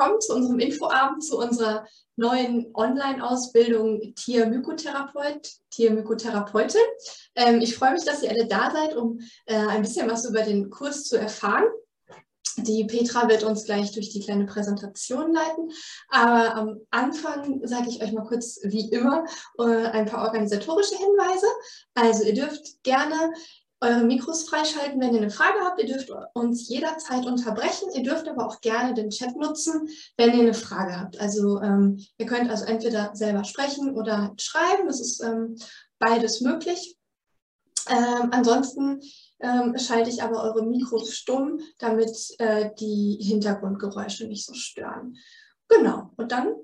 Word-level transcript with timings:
willkommen 0.00 0.20
zu 0.22 0.34
unserem 0.34 0.58
Infoabend, 0.60 1.22
zu 1.22 1.36
unserer 1.36 1.86
neuen 2.16 2.70
Online-Ausbildung 2.72 4.14
Tier-Mykotherapeut, 4.14 5.46
Tier-Mykotherapeutin. 5.68 6.80
Ähm, 7.34 7.60
ich 7.60 7.76
freue 7.76 7.92
mich, 7.92 8.06
dass 8.06 8.22
ihr 8.22 8.30
alle 8.30 8.46
da 8.46 8.70
seid, 8.70 8.96
um 8.96 9.20
äh, 9.44 9.56
ein 9.56 9.82
bisschen 9.82 10.08
was 10.08 10.24
über 10.24 10.40
den 10.40 10.70
Kurs 10.70 11.04
zu 11.04 11.18
erfahren. 11.18 11.64
Die 12.56 12.84
Petra 12.86 13.28
wird 13.28 13.42
uns 13.42 13.66
gleich 13.66 13.92
durch 13.92 14.08
die 14.08 14.20
kleine 14.20 14.46
Präsentation 14.46 15.34
leiten. 15.34 15.70
Aber 16.08 16.54
am 16.54 16.80
Anfang 16.90 17.60
sage 17.64 17.90
ich 17.90 18.02
euch 18.02 18.12
mal 18.12 18.24
kurz, 18.24 18.58
wie 18.62 18.88
immer, 18.88 19.26
äh, 19.58 19.64
ein 19.64 20.06
paar 20.06 20.24
organisatorische 20.24 20.96
Hinweise. 20.96 21.46
Also 21.92 22.24
ihr 22.24 22.34
dürft 22.34 22.82
gerne 22.84 23.34
eure 23.80 24.04
Mikros 24.04 24.48
freischalten, 24.48 25.00
wenn 25.00 25.14
ihr 25.14 25.22
eine 25.22 25.30
Frage 25.30 25.58
habt. 25.64 25.80
Ihr 25.80 25.86
dürft 25.86 26.10
uns 26.34 26.68
jederzeit 26.68 27.24
unterbrechen. 27.24 27.90
Ihr 27.94 28.02
dürft 28.02 28.28
aber 28.28 28.46
auch 28.46 28.60
gerne 28.60 28.94
den 28.94 29.10
Chat 29.10 29.36
nutzen, 29.36 29.88
wenn 30.16 30.34
ihr 30.34 30.42
eine 30.42 30.54
Frage 30.54 30.98
habt. 30.98 31.18
Also 31.18 31.60
ähm, 31.60 32.04
ihr 32.18 32.26
könnt 32.26 32.50
also 32.50 32.64
entweder 32.64 33.14
selber 33.14 33.44
sprechen 33.44 33.96
oder 33.96 34.34
schreiben. 34.38 34.86
Das 34.86 35.00
ist 35.00 35.22
ähm, 35.22 35.56
beides 35.98 36.40
möglich. 36.40 36.96
Ähm, 37.88 38.28
ansonsten 38.32 39.00
ähm, 39.40 39.76
schalte 39.78 40.10
ich 40.10 40.22
aber 40.22 40.42
eure 40.42 40.66
Mikros 40.66 41.14
stumm, 41.14 41.60
damit 41.78 42.14
äh, 42.38 42.70
die 42.78 43.18
Hintergrundgeräusche 43.20 44.26
nicht 44.26 44.44
so 44.44 44.52
stören. 44.54 45.16
Genau, 45.68 46.12
und 46.16 46.32
dann 46.32 46.54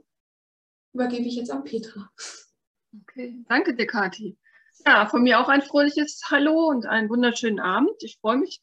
übergebe 0.93 1.25
ich 1.25 1.37
jetzt 1.37 1.51
an 1.51 1.65
Petra. 1.65 2.11
Okay, 3.03 3.45
danke 3.49 3.75
dir, 3.75 3.87
Kathi. 3.87 4.37
Ja, 4.85 5.07
von 5.07 5.23
mir 5.23 5.41
auch 5.41 5.49
ein 5.49 5.63
fröhliches 5.63 6.23
Hallo 6.31 6.69
und 6.69 6.87
einen 6.87 7.09
wunderschönen 7.09 7.61
Abend. 7.61 8.03
Ich 8.03 8.19
freue 8.21 8.37
mich, 8.37 8.61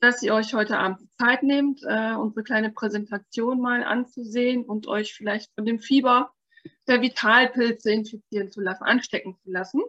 dass 0.00 0.22
ihr 0.22 0.34
euch 0.34 0.52
heute 0.52 0.78
Abend 0.78 1.00
die 1.00 1.10
Zeit 1.10 1.42
nehmt, 1.42 1.82
äh, 1.84 2.14
unsere 2.14 2.42
kleine 2.42 2.70
Präsentation 2.70 3.60
mal 3.60 3.84
anzusehen 3.84 4.64
und 4.64 4.88
euch 4.88 5.14
vielleicht 5.14 5.54
von 5.54 5.64
dem 5.64 5.78
Fieber 5.78 6.32
der 6.86 7.00
Vitalpilze 7.00 7.92
infizieren 7.92 8.50
zu 8.50 8.60
lassen, 8.60 8.84
anstecken 8.84 9.36
zu 9.42 9.50
lassen. 9.50 9.82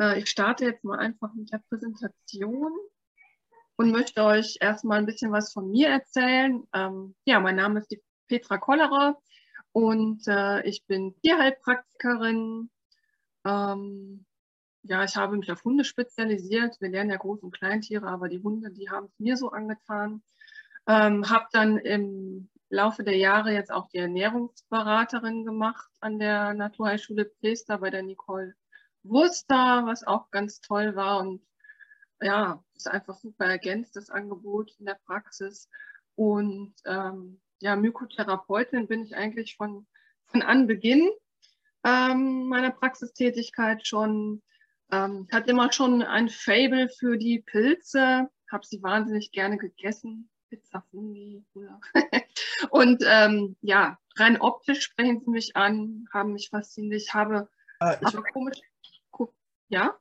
Äh, 0.00 0.20
ich 0.20 0.30
starte 0.30 0.64
jetzt 0.64 0.84
mal 0.84 0.98
einfach 0.98 1.32
mit 1.34 1.52
der 1.52 1.62
Präsentation 1.68 2.72
und 3.76 3.90
möchte 3.90 4.24
euch 4.24 4.56
erstmal 4.60 4.98
ein 4.98 5.06
bisschen 5.06 5.32
was 5.32 5.52
von 5.52 5.70
mir 5.70 5.88
erzählen. 5.88 6.66
Ähm, 6.74 7.14
ja, 7.24 7.40
mein 7.40 7.56
Name 7.56 7.80
ist 7.80 7.90
die 7.90 8.02
Petra 8.26 8.58
Kollerer 8.58 9.20
und 9.72 10.26
äh, 10.26 10.62
ich 10.66 10.84
bin 10.86 11.14
Tierheilpraktikerin. 11.22 12.70
Ähm, 13.44 14.24
ja, 14.82 15.04
ich 15.04 15.16
habe 15.16 15.36
mich 15.36 15.50
auf 15.52 15.64
Hunde 15.64 15.84
spezialisiert. 15.84 16.80
Wir 16.80 16.88
lernen 16.88 17.10
ja 17.10 17.16
Groß- 17.16 17.40
und 17.40 17.52
Kleintiere, 17.52 18.06
aber 18.06 18.28
die 18.28 18.42
Hunde, 18.42 18.70
die 18.70 18.90
haben 18.90 19.06
es 19.06 19.18
mir 19.18 19.36
so 19.36 19.50
angetan. 19.50 20.22
Ähm, 20.86 21.28
habe 21.30 21.46
dann 21.52 21.78
im 21.78 22.48
Laufe 22.68 23.04
der 23.04 23.16
Jahre 23.16 23.52
jetzt 23.52 23.70
auch 23.70 23.88
die 23.88 23.98
Ernährungsberaterin 23.98 25.44
gemacht 25.44 25.88
an 26.00 26.18
der 26.18 26.54
Naturheilschule 26.54 27.26
Prester 27.26 27.78
bei 27.78 27.90
der 27.90 28.02
Nicole 28.02 28.54
Wurster, 29.04 29.84
was 29.86 30.04
auch 30.04 30.30
ganz 30.30 30.60
toll 30.60 30.96
war 30.96 31.20
und 31.20 31.42
ja, 32.20 32.62
ist 32.74 32.88
einfach 32.88 33.16
super 33.18 33.46
ergänzt, 33.46 33.96
das 33.96 34.10
Angebot 34.10 34.72
in 34.78 34.86
der 34.86 34.98
Praxis. 35.06 35.68
Und 36.14 36.74
ähm, 36.84 37.40
ja, 37.60 37.76
Mykotherapeutin 37.76 38.86
bin 38.86 39.02
ich 39.02 39.16
eigentlich 39.16 39.56
von, 39.56 39.86
von 40.26 40.42
Anbeginn 40.42 41.10
ähm, 41.84 42.48
meiner 42.48 42.70
Praxistätigkeit 42.70 43.86
schon 43.86 44.42
ähm, 44.92 45.26
ich 45.28 45.34
hatte 45.34 45.50
immer 45.50 45.72
schon 45.72 46.02
ein 46.02 46.28
Fable 46.28 46.88
für 46.88 47.16
die 47.16 47.40
Pilze, 47.40 48.28
habe 48.50 48.66
sie 48.66 48.82
wahnsinnig 48.82 49.32
gerne 49.32 49.56
gegessen. 49.56 50.28
Pizza 50.48 50.84
Fungi 50.90 51.42
früher. 51.52 51.80
und 52.70 53.02
ähm, 53.06 53.56
ja, 53.62 53.98
rein 54.16 54.38
optisch 54.38 54.82
sprechen 54.82 55.20
sie 55.20 55.30
mich 55.30 55.56
an, 55.56 56.06
haben 56.12 56.34
mich 56.34 56.50
fasziniert. 56.50 57.00
Ich 57.00 57.14
habe, 57.14 57.48
ah, 57.80 57.96
ich 57.98 58.06
aber 58.06 58.22
komisch, 58.22 58.60
ja, 59.68 59.96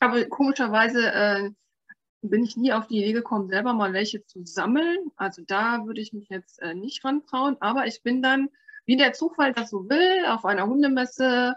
aber 0.00 0.24
komischerweise 0.24 1.12
äh, 1.12 1.50
bin 2.22 2.44
ich 2.44 2.56
nie 2.56 2.72
auf 2.72 2.86
die 2.86 2.98
Idee 2.98 3.12
gekommen, 3.12 3.50
selber 3.50 3.74
mal 3.74 3.92
welche 3.92 4.24
zu 4.24 4.46
sammeln. 4.46 5.10
Also 5.16 5.42
da 5.46 5.84
würde 5.84 6.00
ich 6.00 6.14
mich 6.14 6.30
jetzt 6.30 6.62
äh, 6.62 6.72
nicht 6.72 7.04
rantrauen. 7.04 7.56
Aber 7.60 7.86
ich 7.86 8.02
bin 8.02 8.22
dann, 8.22 8.48
wie 8.86 8.96
der 8.96 9.12
Zufall 9.12 9.52
das 9.52 9.68
so 9.68 9.88
will, 9.90 10.24
auf 10.26 10.46
einer 10.46 10.66
Hundemesse 10.66 11.54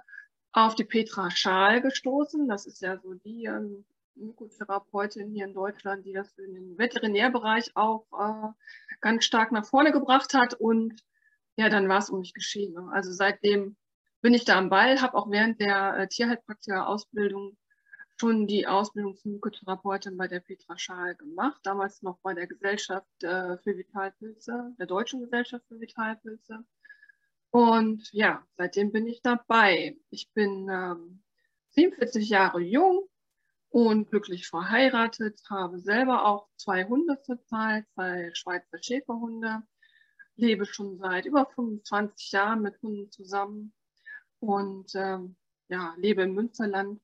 auf 0.56 0.74
die 0.76 0.86
Petra 0.86 1.30
Schaal 1.32 1.82
gestoßen. 1.82 2.48
Das 2.48 2.66
ist 2.66 2.82
ja 2.82 2.98
so 2.98 3.14
die 3.14 3.46
ähm, 3.46 3.86
Mykotherapeutin 4.16 5.30
hier 5.30 5.46
in 5.46 5.54
Deutschland, 5.54 6.06
die 6.06 6.14
das 6.14 6.38
in 6.38 6.54
den 6.54 6.78
Veterinärbereich 6.78 7.76
auch 7.76 8.06
äh, 8.18 8.48
ganz 9.02 9.26
stark 9.26 9.52
nach 9.52 9.66
vorne 9.66 9.92
gebracht 9.92 10.34
hat. 10.34 10.54
Und 10.54 11.04
ja, 11.58 11.68
dann 11.68 11.90
war 11.90 12.00
es 12.00 12.10
um 12.10 12.20
mich 12.20 12.34
geschehen. 12.34 12.74
Ne? 12.74 12.90
Also 12.94 13.12
seitdem 13.12 13.76
bin 14.22 14.34
ich 14.34 14.46
da 14.46 14.58
am 14.58 14.70
Ball, 14.70 15.02
habe 15.02 15.16
auch 15.16 15.30
während 15.30 15.60
der 15.60 15.98
äh, 15.98 16.08
Tierheilpraktiker-Ausbildung 16.08 17.58
schon 18.18 18.48
die 18.48 18.66
Ausbildung 18.66 19.18
zum 19.18 19.34
Mykotherapeutin 19.34 20.16
bei 20.16 20.30
der 20.30 20.40
Petra 20.40 20.78
Schaal 20.78 21.16
gemacht, 21.16 21.60
damals 21.64 22.02
noch 22.02 22.18
bei 22.20 22.34
der 22.34 22.48
Gesellschaft 22.48 23.24
äh, 23.24 23.58
für 23.58 23.78
Vitalpilze, 23.78 24.74
der 24.80 24.86
Deutschen 24.86 25.20
Gesellschaft 25.20 25.66
für 25.68 25.82
Vitalpilze. 25.82 26.64
Und 27.56 28.12
ja, 28.12 28.46
seitdem 28.58 28.92
bin 28.92 29.08
ich 29.08 29.22
dabei. 29.22 29.96
Ich 30.10 30.30
bin 30.34 30.68
ähm, 30.70 31.24
47 31.70 32.28
Jahre 32.28 32.60
jung 32.60 33.08
und 33.70 34.10
glücklich 34.10 34.46
verheiratet, 34.50 35.42
habe 35.50 35.80
selber 35.80 36.26
auch 36.26 36.50
zwei 36.58 36.84
Hunde 36.84 37.22
zurzeit, 37.22 37.86
zwei 37.94 38.30
Schweizer 38.34 38.84
Schäferhunde, 38.84 39.64
lebe 40.36 40.66
schon 40.66 40.98
seit 40.98 41.28
über 41.28 41.46
25 41.46 42.34
Jahren 42.34 42.62
mit 42.62 42.82
Hunden 42.82 43.10
zusammen 43.10 43.72
und 44.42 44.94
ähm, 44.96 45.38
ja, 45.70 45.96
lebe 45.96 46.24
im 46.24 46.34
Münsterland 46.34 47.00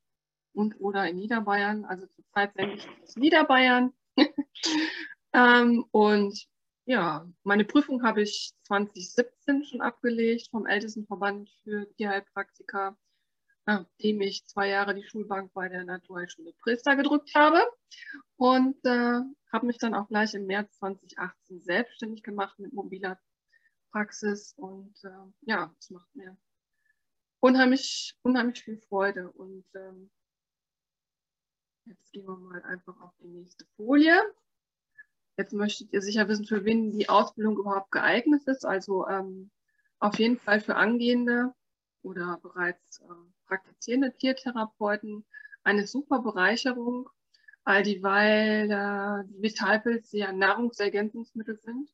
und 0.52 0.78
oder 0.78 1.08
in 1.08 1.16
Niederbayern. 1.16 1.86
Also 1.86 2.06
zurzeit 2.08 2.52
sende 2.56 2.74
ich 2.74 2.86
aus 3.02 3.16
Niederbayern. 3.16 3.94
ähm, 5.32 5.86
und 5.92 6.46
ja, 6.84 7.26
meine 7.44 7.64
Prüfung 7.64 8.02
habe 8.02 8.22
ich 8.22 8.54
2017 8.64 9.64
schon 9.64 9.80
abgelegt 9.80 10.48
vom 10.50 10.66
Ältestenverband 10.66 11.50
für 11.62 11.88
Tierheilpraktiker, 11.94 12.98
nachdem 13.66 14.20
ich 14.20 14.46
zwei 14.46 14.68
Jahre 14.68 14.94
die 14.94 15.04
Schulbank 15.04 15.52
bei 15.52 15.68
der 15.68 15.84
Naturheilschule 15.84 16.52
Priester 16.60 16.96
gedrückt 16.96 17.34
habe. 17.34 17.62
Und 18.36 18.84
äh, 18.84 19.20
habe 19.52 19.66
mich 19.66 19.78
dann 19.78 19.94
auch 19.94 20.08
gleich 20.08 20.34
im 20.34 20.46
März 20.46 20.76
2018 20.78 21.60
selbstständig 21.60 22.24
gemacht 22.24 22.58
mit 22.58 22.72
mobiler 22.72 23.20
Praxis. 23.92 24.54
Und 24.56 24.94
äh, 25.04 25.32
ja, 25.42 25.72
es 25.78 25.90
macht 25.90 26.12
mir 26.14 26.36
unheimlich, 27.38 28.16
unheimlich 28.22 28.64
viel 28.64 28.78
Freude. 28.78 29.30
Und 29.30 29.66
ähm, 29.76 30.10
jetzt 31.84 32.10
gehen 32.12 32.26
wir 32.26 32.36
mal 32.36 32.62
einfach 32.62 33.00
auf 33.00 33.14
die 33.20 33.28
nächste 33.28 33.66
Folie. 33.76 34.20
Jetzt 35.36 35.52
möchtet 35.52 35.92
ihr 35.92 36.02
sicher 36.02 36.28
wissen, 36.28 36.44
für 36.44 36.64
wen 36.64 36.90
die 36.92 37.08
Ausbildung 37.08 37.56
überhaupt 37.56 37.90
geeignet 37.90 38.44
ist. 38.44 38.64
Also 38.64 39.06
ähm, 39.08 39.50
auf 39.98 40.18
jeden 40.18 40.38
Fall 40.38 40.60
für 40.60 40.76
angehende 40.76 41.54
oder 42.02 42.38
bereits 42.42 43.00
äh, 43.00 43.04
praktizierende 43.46 44.14
Tiertherapeuten 44.16 45.24
eine 45.64 45.86
super 45.86 46.20
Bereicherung, 46.20 47.08
all 47.64 47.82
dieweil 47.82 48.70
äh, 48.70 49.28
die 49.28 49.42
Vitalpilze 49.42 50.18
ja 50.18 50.32
Nahrungsergänzungsmittel 50.32 51.58
sind. 51.58 51.88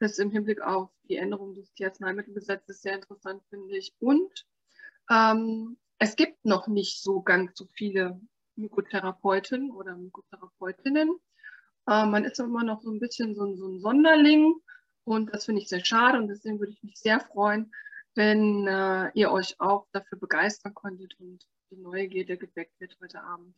Das 0.00 0.12
ist 0.12 0.18
im 0.18 0.30
Hinblick 0.30 0.60
auf 0.60 0.90
die 1.08 1.16
Änderung 1.16 1.54
des 1.54 1.72
Tierarzneimittelgesetzes 1.74 2.82
sehr 2.82 2.94
interessant, 2.94 3.42
finde 3.48 3.76
ich. 3.76 3.94
Und 3.98 4.46
ähm, 5.10 5.76
es 5.98 6.16
gibt 6.16 6.44
noch 6.44 6.68
nicht 6.68 7.02
so 7.02 7.22
ganz 7.22 7.56
so 7.58 7.66
viele 7.66 8.20
Mykotherapeuten 8.56 9.70
oder 9.70 9.96
Mykotherapeutinnen. 9.96 11.18
Äh, 11.88 12.06
man 12.06 12.24
ist 12.24 12.38
immer 12.38 12.64
noch 12.64 12.82
so 12.82 12.90
ein 12.90 13.00
bisschen 13.00 13.34
so, 13.34 13.54
so 13.56 13.68
ein 13.68 13.80
Sonderling 13.80 14.54
und 15.04 15.32
das 15.32 15.46
finde 15.46 15.62
ich 15.62 15.68
sehr 15.68 15.84
schade 15.84 16.18
und 16.18 16.28
deswegen 16.28 16.60
würde 16.60 16.72
ich 16.72 16.82
mich 16.82 16.98
sehr 16.98 17.20
freuen, 17.20 17.72
wenn 18.14 18.66
äh, 18.66 19.10
ihr 19.14 19.30
euch 19.32 19.58
auch 19.58 19.86
dafür 19.92 20.18
begeistern 20.18 20.74
konntet 20.74 21.18
und 21.18 21.46
die 21.70 21.76
Neugierde 21.76 22.36
geweckt 22.36 22.78
wird 22.80 22.96
heute 23.00 23.22
Abend. 23.22 23.54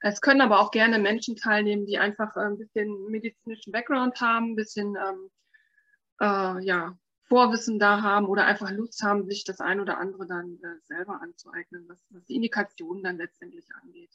Es 0.00 0.20
können 0.20 0.40
aber 0.40 0.58
auch 0.58 0.72
gerne 0.72 0.98
Menschen 0.98 1.36
teilnehmen, 1.36 1.86
die 1.86 1.98
einfach 1.98 2.34
ein 2.36 2.58
bisschen 2.58 3.06
medizinischen 3.08 3.70
Background 3.70 4.20
haben, 4.20 4.52
ein 4.52 4.56
bisschen 4.56 4.96
ähm, 4.96 5.30
äh, 6.20 6.64
ja, 6.64 6.98
Vorwissen 7.28 7.78
da 7.78 8.02
haben 8.02 8.26
oder 8.26 8.44
einfach 8.46 8.72
Lust 8.72 9.02
haben, 9.04 9.24
sich 9.24 9.44
das 9.44 9.60
ein 9.60 9.78
oder 9.78 9.98
andere 9.98 10.26
dann 10.26 10.58
äh, 10.64 10.80
selber 10.82 11.20
anzueignen, 11.22 11.84
was, 11.88 12.04
was 12.10 12.24
die 12.24 12.34
Indikationen 12.34 13.04
dann 13.04 13.18
letztendlich 13.18 13.66
angeht. 13.80 14.10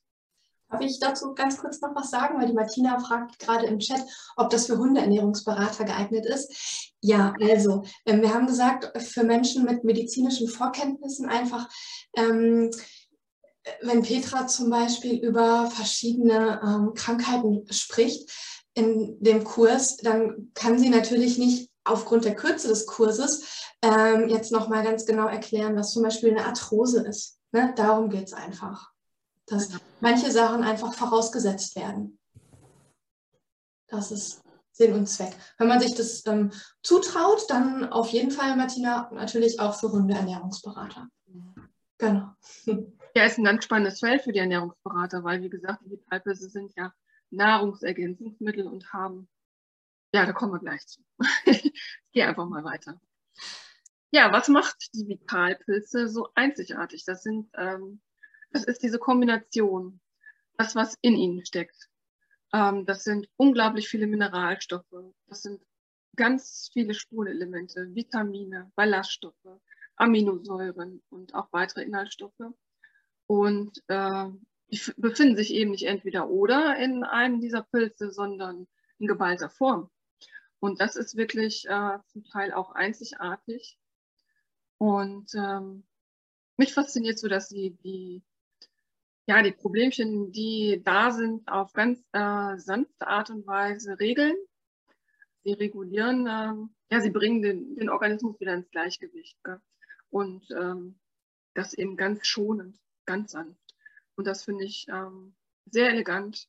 Darf 0.70 0.82
ich 0.82 1.00
dazu 1.00 1.34
ganz 1.34 1.58
kurz 1.58 1.80
noch 1.82 1.96
was 1.96 2.10
sagen? 2.10 2.40
Weil 2.40 2.48
die 2.48 2.54
Martina 2.54 3.00
fragt 3.00 3.40
gerade 3.40 3.68
im 3.68 3.80
Chat, 3.80 4.02
ob 4.36 4.50
das 4.50 4.68
für 4.68 4.78
Hundeernährungsberater 4.78 5.86
geeignet 5.86 6.26
ist. 6.26 6.94
Ja, 7.02 7.34
also 7.42 7.84
ähm, 8.06 8.22
wir 8.22 8.34
haben 8.34 8.48
gesagt, 8.48 9.02
für 9.02 9.24
Menschen 9.24 9.64
mit 9.64 9.84
medizinischen 9.84 10.48
Vorkenntnissen 10.48 11.30
einfach, 11.30 11.70
ähm, 12.16 12.72
wenn 13.82 14.02
Petra 14.02 14.48
zum 14.48 14.70
Beispiel 14.70 15.18
über 15.24 15.70
verschiedene 15.70 16.60
ähm, 16.64 16.94
Krankheiten 16.96 17.66
spricht 17.72 18.32
in 18.74 19.18
dem 19.22 19.44
Kurs, 19.44 19.98
dann 19.98 20.52
kann 20.54 20.80
sie 20.80 20.90
natürlich 20.90 21.38
nicht 21.38 21.70
aufgrund 21.84 22.26
der 22.26 22.36
Kürze 22.36 22.68
des 22.68 22.86
Kurses 22.86 23.66
ähm, 23.82 24.28
jetzt 24.30 24.52
nochmal 24.52 24.84
ganz 24.84 25.06
genau 25.06 25.28
erklären, 25.28 25.76
was 25.76 25.92
zum 25.92 26.04
Beispiel 26.04 26.32
eine 26.32 26.46
Arthrose 26.46 27.06
ist. 27.08 27.40
Ne? 27.52 27.74
Darum 27.76 28.10
geht 28.10 28.28
es 28.28 28.34
einfach, 28.34 28.92
dass 29.48 29.70
manche 30.00 30.32
Sachen 30.32 30.64
einfach 30.64 30.94
vorausgesetzt 30.94 31.76
werden. 31.76 32.20
Das 33.88 34.12
ist 34.12 34.44
Sinn 34.72 34.94
und 34.94 35.08
Zweck. 35.08 35.36
Wenn 35.58 35.68
man 35.68 35.80
sich 35.80 35.96
das 35.96 36.26
ähm, 36.28 36.52
zutraut, 36.84 37.50
dann 37.50 37.92
auf 37.92 38.10
jeden 38.10 38.32
Fall, 38.32 38.56
Martina, 38.56 39.10
natürlich 39.12 39.60
auch 39.60 39.80
für 39.80 39.92
Hundeernährungsberater. 39.92 41.08
Genau. 41.98 42.32
Ja, 43.16 43.26
ist 43.26 43.40
ein 43.40 43.46
ganz 43.46 43.64
spannendes 43.64 44.00
Feld 44.00 44.22
für 44.22 44.32
die 44.32 44.38
Ernährungsberater, 44.38 45.24
weil, 45.24 45.42
wie 45.42 45.50
gesagt, 45.50 45.84
die 45.84 45.90
Vitalpilze 45.90 46.50
sind 46.50 46.72
ja 46.76 46.94
Nahrungsergänzungsmittel 47.32 48.68
und 48.68 48.94
haben, 48.94 49.28
ja, 50.14 50.24
da 50.28 50.34
kommen 50.34 50.52
wir 50.52 50.60
gleich 50.60 50.86
zu. 50.86 51.02
ich 51.46 52.04
gehe 52.12 52.28
einfach 52.28 52.46
mal 52.46 52.64
weiter. 52.64 53.02
Ja, 54.12 54.32
was 54.32 54.50
macht 54.50 54.76
die 54.94 55.08
Vitalpilze 55.08 56.08
so 56.10 56.30
einzigartig? 56.36 57.06
Das 57.06 57.24
sind, 57.24 57.50
ähm, 57.56 58.02
das 58.52 58.64
ist 58.64 58.84
diese 58.84 59.00
Kombination, 59.00 60.00
das, 60.58 60.76
was 60.76 60.98
in 61.02 61.16
ihnen 61.16 61.46
steckt. 61.46 61.90
Ähm, 62.54 62.86
das 62.86 63.04
sind 63.04 63.30
unglaublich 63.38 63.88
viele 63.88 64.08
Mineralstoffe. 64.08 64.86
Das 65.28 65.42
sind 65.42 65.62
ganz 66.16 66.70
viele 66.74 66.94
Spurenelemente, 66.94 67.94
Vitamine, 67.94 68.72
Ballaststoffe, 68.76 69.62
Aminosäuren 69.96 71.02
und 71.10 71.34
auch 71.36 71.48
weitere 71.52 71.84
Inhaltsstoffe. 71.84 72.54
Und 73.28 73.84
äh, 73.88 74.26
die 74.70 74.82
befinden 74.98 75.38
sich 75.38 75.54
eben 75.54 75.72
nicht 75.72 75.86
entweder 75.86 76.30
oder 76.30 76.78
in 76.78 77.04
einem 77.04 77.40
dieser 77.40 77.64
Pilze, 77.64 78.12
sondern 78.12 78.68
in 79.00 79.08
geballter 79.08 79.50
Form. 79.50 79.90
Und 80.60 80.82
das 80.82 80.96
ist 80.96 81.16
wirklich 81.16 81.66
äh, 81.68 82.00
zum 82.08 82.26
Teil 82.26 82.54
auch 82.54 82.72
einzigartig. 82.72 83.78
Und 84.78 85.34
ähm, 85.36 85.86
mich 86.58 86.74
fasziniert 86.74 87.20
so, 87.20 87.28
dass 87.28 87.50
sie 87.50 87.78
die, 87.84 88.24
ja, 89.28 89.44
die 89.44 89.52
Problemchen, 89.52 90.32
die 90.32 90.82
da 90.84 91.12
sind, 91.12 91.48
auf 91.50 91.74
ganz 91.74 92.00
äh, 92.14 92.58
sanfte 92.58 93.08
Art 93.08 93.30
und 93.30 93.46
Weise 93.46 94.00
regeln. 94.00 94.38
Sie 95.44 95.52
regulieren, 95.52 96.28
ähm, 96.30 96.76
ja, 96.90 97.02
sie 97.02 97.10
bringen 97.10 97.42
den, 97.42 97.76
den 97.76 97.90
Organismus 97.90 98.40
wieder 98.40 98.54
ins 98.54 98.72
Gleichgewicht. 98.72 99.38
Gell? 99.44 99.60
Und 100.10 100.50
ähm, 100.52 101.00
das 101.54 101.74
eben 101.74 101.98
ganz 101.98 102.26
schonend, 102.26 102.80
ganz 103.06 103.32
sanft. 103.32 103.76
Und 104.16 104.26
das 104.26 104.46
finde 104.46 104.64
ich 104.64 104.88
ähm, 104.88 105.36
sehr 105.66 105.90
elegant 105.90 106.48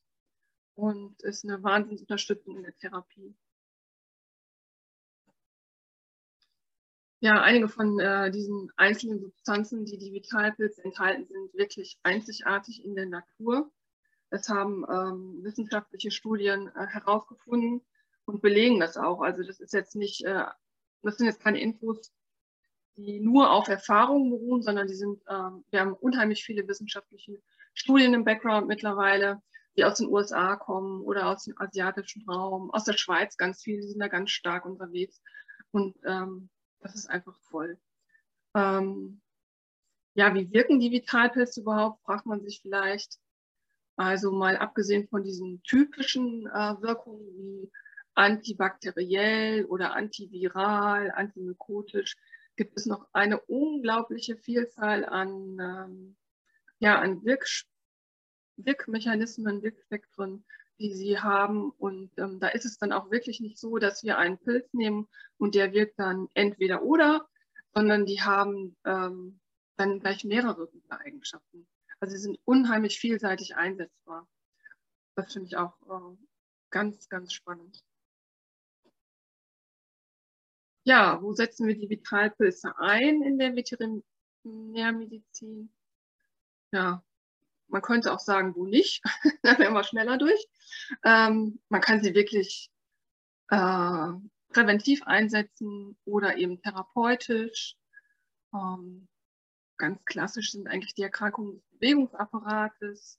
und 0.74 1.20
ist 1.22 1.44
eine 1.44 1.62
Wahnsinnsunterstützung 1.62 2.56
in 2.56 2.62
der 2.62 2.76
Therapie. 2.76 3.34
Ja, 7.20 7.42
einige 7.42 7.68
von 7.68 7.98
äh, 7.98 8.30
diesen 8.30 8.70
einzelnen 8.76 9.20
Substanzen, 9.20 9.84
die 9.84 9.98
die 9.98 10.12
Vitalpilze 10.12 10.84
enthalten, 10.84 11.26
sind 11.26 11.52
wirklich 11.52 11.98
einzigartig 12.04 12.84
in 12.84 12.94
der 12.94 13.06
Natur. 13.06 13.72
Das 14.30 14.48
haben 14.48 14.84
ähm, 14.88 15.42
wissenschaftliche 15.42 16.12
Studien 16.12 16.68
äh, 16.76 16.86
herausgefunden 16.86 17.84
und 18.24 18.40
belegen 18.40 18.78
das 18.78 18.96
auch. 18.96 19.20
Also 19.20 19.42
das 19.42 19.58
ist 19.58 19.72
jetzt 19.72 19.96
nicht, 19.96 20.24
äh, 20.24 20.44
das 21.02 21.16
sind 21.16 21.26
jetzt 21.26 21.40
keine 21.40 21.60
Infos, 21.60 22.12
die 22.96 23.18
nur 23.18 23.50
auf 23.50 23.66
Erfahrungen 23.66 24.30
beruhen, 24.30 24.62
sondern 24.62 24.86
die 24.86 24.94
sind, 24.94 25.20
ähm, 25.28 25.64
wir 25.70 25.80
haben 25.80 25.94
unheimlich 25.94 26.44
viele 26.44 26.68
wissenschaftliche 26.68 27.42
Studien 27.74 28.14
im 28.14 28.24
Background 28.24 28.68
mittlerweile, 28.68 29.42
die 29.76 29.84
aus 29.84 29.98
den 29.98 30.08
USA 30.08 30.54
kommen 30.54 31.02
oder 31.02 31.28
aus 31.28 31.44
dem 31.44 31.54
asiatischen 31.58 32.28
Raum, 32.28 32.70
aus 32.70 32.84
der 32.84 32.96
Schweiz 32.96 33.36
ganz 33.36 33.62
viele, 33.62 33.80
die 33.80 33.88
sind 33.88 34.00
da 34.00 34.08
ganz 34.08 34.30
stark 34.30 34.66
unterwegs. 34.66 35.20
Und 35.70 35.96
ähm, 36.04 36.48
das 36.80 36.94
ist 36.94 37.08
einfach 37.08 37.36
voll. 37.50 37.78
Ähm, 38.54 39.20
ja, 40.14 40.34
wie 40.34 40.52
wirken 40.52 40.80
die 40.80 40.90
Vitalpilze 40.90 41.60
überhaupt, 41.60 42.02
fragt 42.02 42.26
man 42.26 42.42
sich 42.42 42.60
vielleicht. 42.60 43.18
Also 43.96 44.32
mal 44.32 44.56
abgesehen 44.56 45.08
von 45.08 45.24
diesen 45.24 45.62
typischen 45.62 46.46
äh, 46.46 46.80
Wirkungen 46.80 47.26
wie 47.36 47.70
antibakteriell 48.14 49.64
oder 49.64 49.94
antiviral, 49.94 51.10
antimykotisch, 51.12 52.16
gibt 52.56 52.76
es 52.76 52.86
noch 52.86 53.06
eine 53.12 53.40
unglaubliche 53.40 54.36
Vielzahl 54.36 55.04
an, 55.04 55.58
ähm, 55.60 56.16
ja, 56.80 56.98
an 56.98 57.24
Wirk 57.24 57.46
Wirkmechanismen, 58.56 59.62
Wirkspektren, 59.62 60.44
die 60.78 60.94
sie 60.94 61.18
haben. 61.18 61.70
Und 61.70 62.10
ähm, 62.18 62.40
da 62.40 62.48
ist 62.48 62.64
es 62.64 62.78
dann 62.78 62.92
auch 62.92 63.10
wirklich 63.10 63.40
nicht 63.40 63.58
so, 63.58 63.78
dass 63.78 64.02
wir 64.02 64.18
einen 64.18 64.38
Pilz 64.38 64.72
nehmen 64.72 65.08
und 65.38 65.54
der 65.54 65.72
wirkt 65.72 65.98
dann 65.98 66.28
entweder 66.34 66.82
oder, 66.82 67.28
sondern 67.74 68.06
die 68.06 68.20
haben 68.20 68.76
ähm, 68.84 69.40
dann 69.76 70.00
gleich 70.00 70.24
mehrere 70.24 70.68
Eigenschaften. 70.88 71.66
Also 72.00 72.16
sie 72.16 72.22
sind 72.22 72.38
unheimlich 72.44 72.98
vielseitig 72.98 73.56
einsetzbar. 73.56 74.28
Das 75.16 75.32
finde 75.32 75.48
ich 75.48 75.56
auch 75.56 75.74
äh, 75.88 76.16
ganz, 76.70 77.08
ganz 77.08 77.32
spannend. 77.32 77.82
Ja, 80.84 81.20
wo 81.20 81.34
setzen 81.34 81.66
wir 81.66 81.76
die 81.76 81.90
Vitalpilze 81.90 82.78
ein 82.78 83.22
in 83.22 83.38
der 83.38 83.54
Veterinärmedizin? 83.54 85.70
Ja, 86.72 87.04
man 87.68 87.82
könnte 87.82 88.12
auch 88.12 88.20
sagen, 88.20 88.54
wo 88.56 88.66
nicht, 88.66 89.02
da 89.42 89.58
wären 89.58 89.74
wir 89.74 89.84
schneller 89.84 90.18
durch. 90.18 90.48
Ähm, 91.04 91.60
man 91.68 91.80
kann 91.80 92.02
sie 92.02 92.14
wirklich 92.14 92.70
äh, 93.50 94.08
präventiv 94.48 95.02
einsetzen 95.04 95.96
oder 96.04 96.36
eben 96.36 96.60
therapeutisch. 96.60 97.76
Ähm, 98.52 99.08
ganz 99.76 100.04
klassisch 100.04 100.52
sind 100.52 100.68
eigentlich 100.68 100.94
die 100.94 101.02
Erkrankungen 101.02 101.54
des 101.54 101.64
Bewegungsapparates 101.78 103.18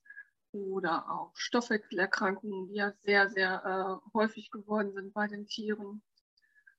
oder 0.52 1.10
auch 1.10 1.32
Stoffwechselerkrankungen, 1.34 2.68
die 2.68 2.74
ja 2.74 2.92
sehr, 3.04 3.30
sehr 3.30 4.00
äh, 4.04 4.08
häufig 4.14 4.50
geworden 4.50 4.92
sind 4.92 5.14
bei 5.14 5.28
den 5.28 5.46
Tieren. 5.46 6.02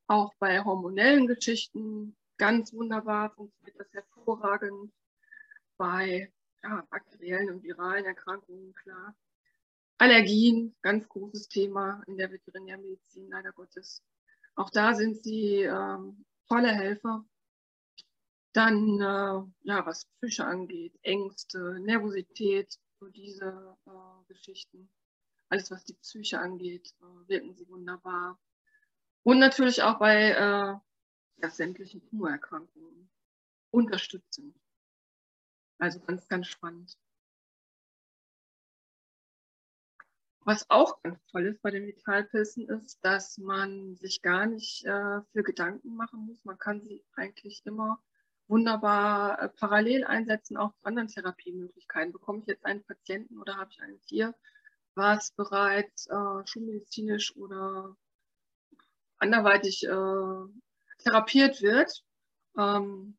Auch 0.08 0.34
bei 0.40 0.64
hormonellen 0.64 1.28
Geschichten 1.28 2.18
ganz 2.38 2.74
wunderbar 2.74 3.32
funktioniert 3.32 3.80
das 3.80 3.94
hervorragend. 3.94 4.92
Bei 5.78 6.32
ja, 6.64 6.88
bakteriellen 6.90 7.50
und 7.50 7.64
viralen 7.64 8.06
Erkrankungen, 8.06 8.74
klar. 8.76 9.16
Allergien, 9.98 10.76
ganz 10.82 11.08
großes 11.08 11.48
Thema 11.48 12.02
in 12.08 12.18
der 12.18 12.32
Veterinärmedizin, 12.32 13.30
leider 13.30 13.52
Gottes. 13.52 14.04
Auch 14.56 14.70
da 14.70 14.94
sind 14.94 15.22
sie 15.24 15.62
ähm, 15.62 16.26
tolle 16.48 16.74
Helfer. 16.74 17.24
Dann, 18.54 19.00
äh, 19.00 19.68
ja, 19.68 19.86
was 19.86 20.06
Psyche 20.06 20.46
angeht, 20.46 20.98
Ängste, 21.04 21.80
Nervosität, 21.80 22.78
so 23.00 23.08
diese 23.08 23.78
äh, 23.86 24.28
Geschichten. 24.28 24.90
Alles, 25.50 25.72
was 25.72 25.84
die 25.84 25.94
Psyche 25.94 26.40
angeht, 26.40 26.94
äh, 27.02 27.30
wirken 27.30 27.54
sie 27.56 27.68
wunderbar. 27.70 28.40
Und 29.24 29.40
natürlich 29.40 29.84
auch 29.84 30.00
bei 30.00 30.32
äh, 30.32 30.76
ja, 31.42 31.50
sämtlichen 31.50 32.04
Tumorerkrankungen 32.10 33.10
unterstützend. 33.70 34.56
Also 35.82 36.00
ganz, 36.00 36.28
ganz 36.28 36.46
spannend. 36.46 36.96
Was 40.46 40.70
auch 40.70 41.02
ganz 41.02 41.20
toll 41.26 41.48
ist 41.48 41.62
bei 41.64 41.72
den 41.72 41.88
Vitalpilzen 41.88 42.70
ist, 42.70 43.04
dass 43.04 43.40
man 43.40 43.96
sich 43.96 44.22
gar 44.22 44.46
nicht 44.46 44.86
äh, 44.86 45.22
für 45.32 45.42
Gedanken 45.42 45.96
machen 45.96 46.28
muss. 46.28 46.46
Man 46.46 46.60
kann 46.60 46.82
sie 46.82 47.04
eigentlich 47.16 47.64
immer 47.66 48.00
wunderbar 48.48 49.42
äh, 49.42 49.50
parallel 49.50 50.04
einsetzen, 50.04 50.56
auch 50.56 50.72
zu 50.76 50.86
anderen 50.86 51.08
Therapiemöglichkeiten. 51.08 52.14
Bekomme 52.14 52.42
ich 52.42 52.46
jetzt 52.46 52.66
einen 52.66 52.84
Patienten 52.84 53.40
oder 53.40 53.58
habe 53.58 53.72
ich 53.72 53.82
ein 53.82 54.00
Tier, 54.02 54.36
was 54.94 55.32
bereits 55.32 56.06
äh, 56.06 56.46
schulmedizinisch 56.46 57.36
oder 57.36 57.98
anderweitig 59.18 59.84
äh, 59.88 61.00
therapiert 61.00 61.64
wird, 61.64 62.04
ähm, 62.56 63.18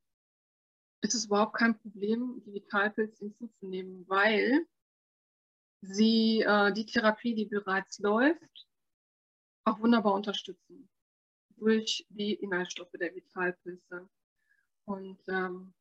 ist 1.02 1.14
es 1.14 1.26
überhaupt 1.26 1.54
kein 1.56 1.78
Problem, 1.78 2.42
die 2.47 2.54
Vitalpilz 2.54 3.18
hinzuzunehmen, 3.18 4.09
weil 4.09 4.66
sie 5.80 6.42
äh, 6.42 6.73
die 6.73 6.87
Therapie, 6.87 7.35
die 7.35 7.47
bereits 7.47 7.99
läuft, 7.99 8.66
auch 9.64 9.80
wunderbar 9.80 10.14
unterstützen 10.14 10.88
durch 11.56 12.06
die 12.09 12.35
Inhaltsstoffe 12.35 12.92
der 12.94 13.14
Vitalpilze. 13.14 14.09
Und 14.85 15.21
ähm, 15.28 15.75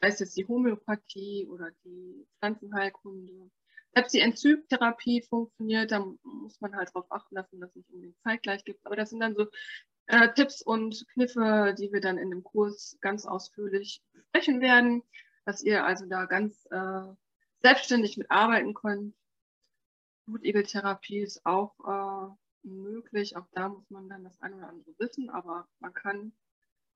sei 0.00 0.08
es 0.08 0.20
jetzt 0.20 0.36
die 0.36 0.46
Homöopathie 0.46 1.46
oder 1.46 1.70
die 1.84 2.26
Pflanzenheilkunde. 2.38 3.50
Selbst 3.94 4.14
die 4.14 4.20
Enzymtherapie 4.20 5.22
funktioniert, 5.22 5.90
da 5.90 6.00
muss 6.22 6.60
man 6.60 6.74
halt 6.76 6.90
darauf 6.90 7.10
achten, 7.10 7.34
dass 7.34 7.50
man 7.52 7.62
das 7.62 7.74
nicht 7.74 7.88
unbedingt 7.90 8.20
zeitgleich 8.20 8.64
gibt. 8.64 8.84
Aber 8.84 8.96
das 8.96 9.10
sind 9.10 9.20
dann 9.20 9.34
so 9.34 9.46
äh, 10.06 10.32
Tipps 10.34 10.62
und 10.62 11.06
Kniffe, 11.08 11.74
die 11.78 11.92
wir 11.92 12.00
dann 12.00 12.18
in 12.18 12.30
dem 12.30 12.44
Kurs 12.44 12.98
ganz 13.00 13.26
ausführlich 13.26 14.02
besprechen 14.36 14.60
werden, 14.60 15.02
dass 15.44 15.62
ihr 15.62 15.84
also 15.84 16.06
da 16.06 16.26
ganz 16.26 16.66
äh, 16.70 17.14
selbstständig 17.62 18.16
mitarbeiten 18.16 18.74
könnt. 18.74 19.14
Blutegeltherapie 20.26 21.20
ist 21.20 21.46
auch 21.46 21.74
äh, 21.86 22.68
möglich. 22.68 23.36
Auch 23.36 23.46
da 23.52 23.68
muss 23.68 23.88
man 23.90 24.08
dann 24.08 24.24
das 24.24 24.40
eine 24.42 24.56
oder 24.56 24.68
andere 24.68 24.94
wissen, 24.98 25.30
aber 25.30 25.68
man 25.78 25.92
kann 25.94 26.32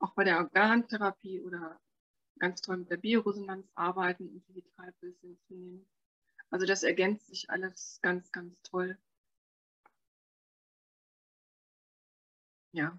auch 0.00 0.14
bei 0.14 0.24
der 0.24 0.38
Organtherapie 0.38 1.40
oder 1.42 1.80
ganz 2.38 2.60
toll 2.60 2.78
mit 2.78 2.90
der 2.90 2.96
Bioresonanz 2.96 3.70
arbeiten 3.74 4.28
und 4.28 4.48
die 4.48 4.56
Vitalpilze 4.56 5.26
hinzunehmen. 5.26 5.86
Also 6.50 6.66
das 6.66 6.82
ergänzt 6.82 7.28
sich 7.28 7.48
alles 7.50 8.00
ganz, 8.02 8.32
ganz 8.32 8.60
toll. 8.62 8.98
Ja, 12.72 12.98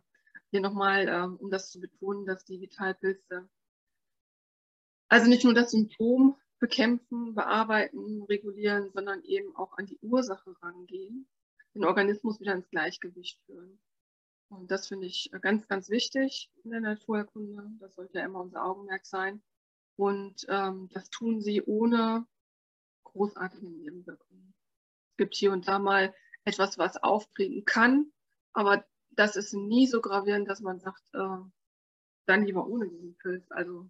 hier 0.52 0.62
nochmal, 0.62 1.08
ähm, 1.08 1.38
um 1.38 1.50
das 1.50 1.72
zu 1.72 1.80
betonen, 1.80 2.26
dass 2.26 2.46
die 2.46 2.60
Vitalpilze 2.62 3.50
also 5.12 5.28
nicht 5.28 5.44
nur 5.44 5.54
das 5.54 5.72
Symptom 5.72 6.38
bekämpfen, 6.60 7.36
bearbeiten, 7.36 8.24
regulieren, 8.24 8.92
sondern 8.94 9.22
eben 9.26 9.54
auch 9.58 9.78
an 9.78 9.86
die 9.86 10.00
Ursache 10.02 10.56
rangehen, 10.62 11.28
den 11.76 11.84
Organismus 11.84 12.40
wieder 12.40 12.54
ins 12.54 12.70
Gleichgewicht 12.70 13.38
führen. 13.46 13.78
Und 14.48 14.72
das 14.72 14.88
finde 14.88 15.08
ich 15.08 15.30
ganz, 15.42 15.68
ganz 15.68 15.90
wichtig 15.90 16.50
in 16.64 16.72
der 16.72 16.80
Naturerkunde. 16.80 17.72
Das 17.80 17.96
sollte 17.96 18.20
ja 18.20 18.26
immer 18.26 18.40
unser 18.40 18.64
Augenmerk 18.64 19.06
sein. 19.06 19.44
Und 19.98 20.46
ähm, 20.48 20.88
das 20.94 21.10
tun 21.10 21.42
sie 21.42 21.62
ohne 21.62 22.26
großartige 23.04 23.68
Nebenwirkungen. 23.68 24.54
Es 25.10 25.18
gibt 25.18 25.36
hier 25.36 25.52
und 25.52 25.68
da 25.68 25.78
mal 25.78 26.16
etwas, 26.46 26.78
was 26.78 26.96
auftreten 26.96 27.66
kann, 27.66 28.14
aber 28.54 28.86
das 29.10 29.36
ist 29.36 29.54
nie 29.54 29.88
so 29.88 30.00
gravierend, 30.00 30.48
dass 30.48 30.62
man 30.62 30.80
sagt, 30.80 31.04
äh, 31.16 31.38
dann 32.28 32.46
lieber 32.46 32.66
ohne 32.66 32.88
diesen 32.88 33.18
Pilz. 33.18 33.52
Also 33.52 33.90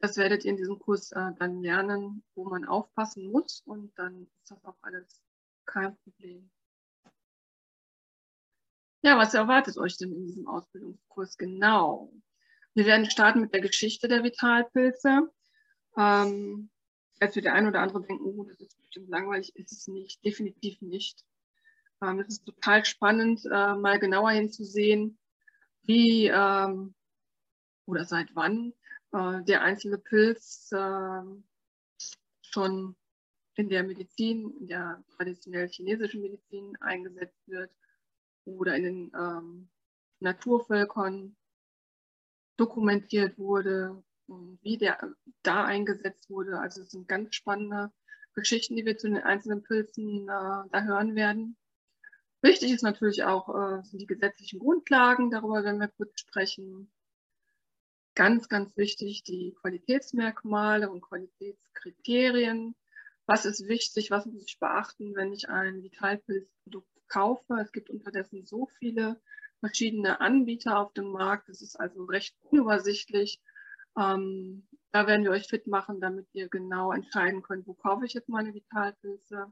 das 0.00 0.16
werdet 0.16 0.44
ihr 0.44 0.50
in 0.50 0.56
diesem 0.56 0.78
Kurs 0.78 1.12
äh, 1.12 1.32
dann 1.38 1.62
lernen, 1.62 2.24
wo 2.34 2.48
man 2.48 2.64
aufpassen 2.64 3.30
muss 3.30 3.62
und 3.66 3.96
dann 3.98 4.26
ist 4.38 4.50
das 4.50 4.64
auch 4.64 4.76
alles 4.82 5.22
kein 5.66 5.96
Problem. 5.98 6.50
Ja, 9.02 9.16
was 9.16 9.34
erwartet 9.34 9.78
euch 9.78 9.96
denn 9.96 10.12
in 10.12 10.26
diesem 10.26 10.46
Ausbildungskurs 10.46 11.36
genau? 11.38 12.12
Wir 12.74 12.86
werden 12.86 13.10
starten 13.10 13.40
mit 13.40 13.54
der 13.54 13.60
Geschichte 13.60 14.08
der 14.08 14.24
Vitalpilze. 14.24 15.30
Ähm, 15.96 16.70
jetzt 17.20 17.34
wird 17.34 17.46
der 17.46 17.54
ein 17.54 17.66
oder 17.66 17.80
andere 17.80 18.02
denken, 18.02 18.24
oh, 18.24 18.44
das 18.44 18.60
ist 18.60 18.78
bestimmt 18.78 19.08
langweilig, 19.08 19.54
ist 19.56 19.72
es 19.72 19.86
nicht, 19.88 20.24
definitiv 20.24 20.80
nicht. 20.80 21.24
Ähm, 22.02 22.20
es 22.20 22.28
ist 22.28 22.46
total 22.46 22.84
spannend, 22.84 23.44
äh, 23.46 23.74
mal 23.74 23.98
genauer 23.98 24.30
hinzusehen, 24.30 25.18
wie 25.82 26.26
ähm, 26.26 26.94
oder 27.86 28.04
seit 28.04 28.34
wann 28.34 28.72
äh, 29.12 29.42
der 29.44 29.62
einzelne 29.62 29.98
Pilz 29.98 30.70
äh, 30.72 31.22
schon 32.42 32.96
in 33.54 33.68
der 33.68 33.82
Medizin, 33.82 34.56
in 34.58 34.66
der 34.68 35.04
traditionell 35.16 35.68
chinesischen 35.68 36.22
Medizin 36.22 36.76
eingesetzt 36.80 37.46
wird 37.46 37.70
oder 38.44 38.76
in 38.76 38.84
den 38.84 39.12
ähm, 39.14 39.68
Naturvölkern 40.20 41.36
dokumentiert 42.56 43.38
wurde 43.38 44.02
und 44.26 44.58
wie 44.62 44.78
der 44.78 45.14
da 45.42 45.64
eingesetzt 45.64 46.30
wurde. 46.30 46.58
Also 46.58 46.82
es 46.82 46.90
sind 46.90 47.08
ganz 47.08 47.34
spannende 47.34 47.92
Geschichten, 48.34 48.76
die 48.76 48.84
wir 48.84 48.96
zu 48.96 49.08
den 49.08 49.22
einzelnen 49.22 49.62
Pilzen 49.62 50.28
äh, 50.28 50.68
da 50.70 50.82
hören 50.84 51.14
werden. 51.14 51.56
Wichtig 52.42 52.72
ist 52.72 52.82
natürlich 52.82 53.24
auch 53.24 53.48
äh, 53.48 53.82
die 53.92 54.06
gesetzlichen 54.06 54.60
Grundlagen, 54.60 55.30
darüber 55.30 55.64
werden 55.64 55.80
wir 55.80 55.88
kurz 55.88 56.20
sprechen 56.20 56.90
ganz, 58.20 58.50
ganz 58.50 58.76
wichtig, 58.76 59.22
die 59.22 59.54
Qualitätsmerkmale 59.62 60.90
und 60.90 61.00
Qualitätskriterien. 61.00 62.74
Was 63.24 63.46
ist 63.46 63.66
wichtig, 63.66 64.10
was 64.10 64.26
muss 64.26 64.44
ich 64.44 64.58
beachten, 64.58 65.16
wenn 65.16 65.32
ich 65.32 65.48
ein 65.48 65.82
Vitalpilzprodukt 65.82 66.90
kaufe? 67.08 67.54
Es 67.54 67.72
gibt 67.72 67.88
unterdessen 67.88 68.44
so 68.44 68.68
viele 68.78 69.18
verschiedene 69.60 70.20
Anbieter 70.20 70.78
auf 70.80 70.92
dem 70.92 71.06
Markt. 71.06 71.48
Es 71.48 71.62
ist 71.62 71.80
also 71.80 72.04
recht 72.04 72.36
unübersichtlich. 72.42 73.40
Ähm, 73.98 74.68
da 74.92 75.06
werden 75.06 75.24
wir 75.24 75.30
euch 75.30 75.48
fit 75.48 75.66
machen, 75.66 76.02
damit 76.02 76.28
ihr 76.34 76.50
genau 76.50 76.92
entscheiden 76.92 77.40
könnt, 77.40 77.66
wo 77.66 77.72
kaufe 77.72 78.04
ich 78.04 78.12
jetzt 78.12 78.28
meine 78.28 78.52
Vitalpilze. 78.52 79.46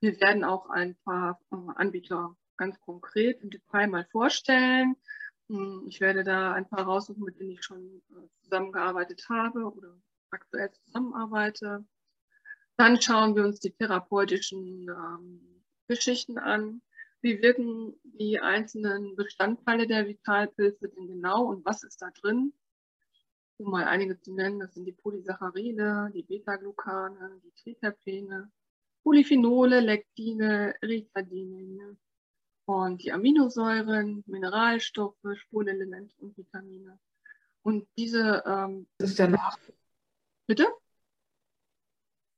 Wir 0.00 0.18
werden 0.18 0.44
auch 0.44 0.70
ein 0.70 0.96
paar 1.04 1.38
äh, 1.52 1.56
Anbieter 1.74 2.34
ganz 2.56 2.80
konkret 2.80 3.42
im 3.42 3.50
Detail 3.50 3.88
mal 3.88 4.06
vorstellen. 4.06 4.96
Hm, 5.48 5.84
ich 5.86 6.00
werde 6.00 6.24
da 6.24 6.52
ein 6.52 6.68
paar 6.68 6.84
raussuchen, 6.84 7.24
mit 7.24 7.38
denen 7.38 7.50
ich 7.50 7.62
schon 7.62 8.02
äh, 8.10 8.28
zusammengearbeitet 8.42 9.28
habe 9.28 9.64
oder 9.64 10.00
aktuell 10.30 10.70
zusammenarbeite. 10.72 11.84
Dann 12.76 13.00
schauen 13.00 13.36
wir 13.36 13.44
uns 13.44 13.60
die 13.60 13.72
therapeutischen 13.72 14.88
ähm, 14.88 15.64
Geschichten 15.88 16.38
an. 16.38 16.82
Wie 17.20 17.40
wirken 17.40 17.94
die 18.02 18.40
einzelnen 18.40 19.14
Bestandteile 19.14 19.86
der 19.86 20.06
Vitalpilze 20.08 20.88
denn 20.88 21.06
genau 21.06 21.44
und 21.44 21.64
was 21.64 21.84
ist 21.84 22.02
da 22.02 22.10
drin? 22.10 22.52
Um 23.58 23.70
mal 23.70 23.84
einige 23.84 24.18
zu 24.20 24.34
nennen, 24.34 24.58
das 24.58 24.74
sind 24.74 24.86
die 24.86 24.92
Polysaccharide, 24.92 26.10
die 26.14 26.24
Beta-Glucane, 26.24 27.40
die 27.44 27.52
Triterpene, 27.62 28.50
Polyphenole, 29.04 29.80
Lektine, 29.80 30.74
Ritadine, 30.82 31.96
und 32.64 33.02
die 33.02 33.12
Aminosäuren, 33.12 34.22
Mineralstoffe, 34.26 35.16
Spurenelemente 35.34 36.14
und 36.18 36.36
Vitamine. 36.36 36.98
Und 37.62 37.88
diese. 37.96 38.42
Ähm, 38.46 38.86
das 38.98 39.10
ist 39.10 39.18
danach. 39.18 39.58
Bitte? 40.46 40.66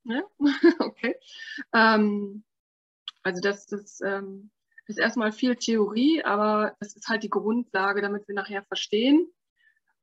Ja? 0.04 0.22
okay. 0.78 1.16
Ähm, 1.72 2.44
also, 3.22 3.40
das, 3.40 3.66
das 3.66 4.00
ähm, 4.02 4.50
ist 4.86 4.98
erstmal 4.98 5.32
viel 5.32 5.56
Theorie, 5.56 6.22
aber 6.22 6.76
das 6.80 6.94
ist 6.94 7.08
halt 7.08 7.22
die 7.22 7.30
Grundlage, 7.30 8.02
damit 8.02 8.28
wir 8.28 8.34
nachher 8.34 8.62
verstehen, 8.64 9.30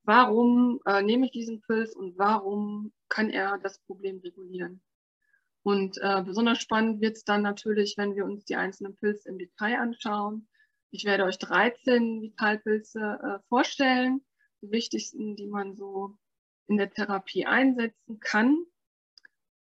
warum 0.04 0.80
äh, 0.86 1.02
nehme 1.02 1.26
ich 1.26 1.32
diesen 1.32 1.62
Pilz 1.62 1.96
und 1.96 2.18
warum 2.18 2.92
kann 3.10 3.30
er 3.30 3.60
das 3.60 3.80
Problem 3.80 4.20
regulieren. 4.20 4.82
Und 5.64 5.98
äh, 6.00 6.24
besonders 6.24 6.60
spannend 6.60 7.02
wird 7.02 7.18
es 7.18 7.24
dann 7.24 7.44
natürlich, 7.44 7.96
wenn 7.98 8.16
wir 8.16 8.26
uns 8.26 8.46
die 8.46 8.56
einzelnen 8.56 8.96
Pilze 8.96 9.30
im 9.30 9.38
Detail 9.38 9.80
anschauen. 9.80 10.48
Ich 10.90 11.06
werde 11.06 11.24
euch 11.24 11.38
13 11.38 12.22
Vitalpilze 12.22 13.00
äh, 13.00 13.48
vorstellen, 13.48 14.26
die 14.62 14.72
wichtigsten, 14.72 15.36
die 15.36 15.48
man 15.48 15.76
so 15.76 16.18
in 16.68 16.78
der 16.78 16.90
Therapie 16.90 17.46
einsetzen 17.46 18.20
kann. 18.20 18.66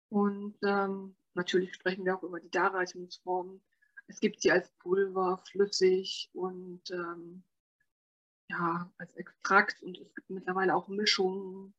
Und 0.08 0.56
ähm, 0.64 1.16
natürlich 1.34 1.74
sprechen 1.74 2.04
wir 2.04 2.16
auch 2.16 2.22
über 2.22 2.40
die 2.40 2.50
Darreichungsformen. 2.50 3.62
Es 4.06 4.20
gibt 4.20 4.40
sie 4.40 4.52
als 4.52 4.70
Pulver, 4.78 5.42
flüssig 5.50 6.30
und 6.32 6.82
ähm, 6.90 7.42
ja, 8.48 8.90
als 8.98 9.14
Extrakt 9.16 9.82
und 9.82 9.98
es 9.98 10.14
gibt 10.14 10.30
mittlerweile 10.30 10.74
auch 10.74 10.88
Mischungen. 10.88 11.74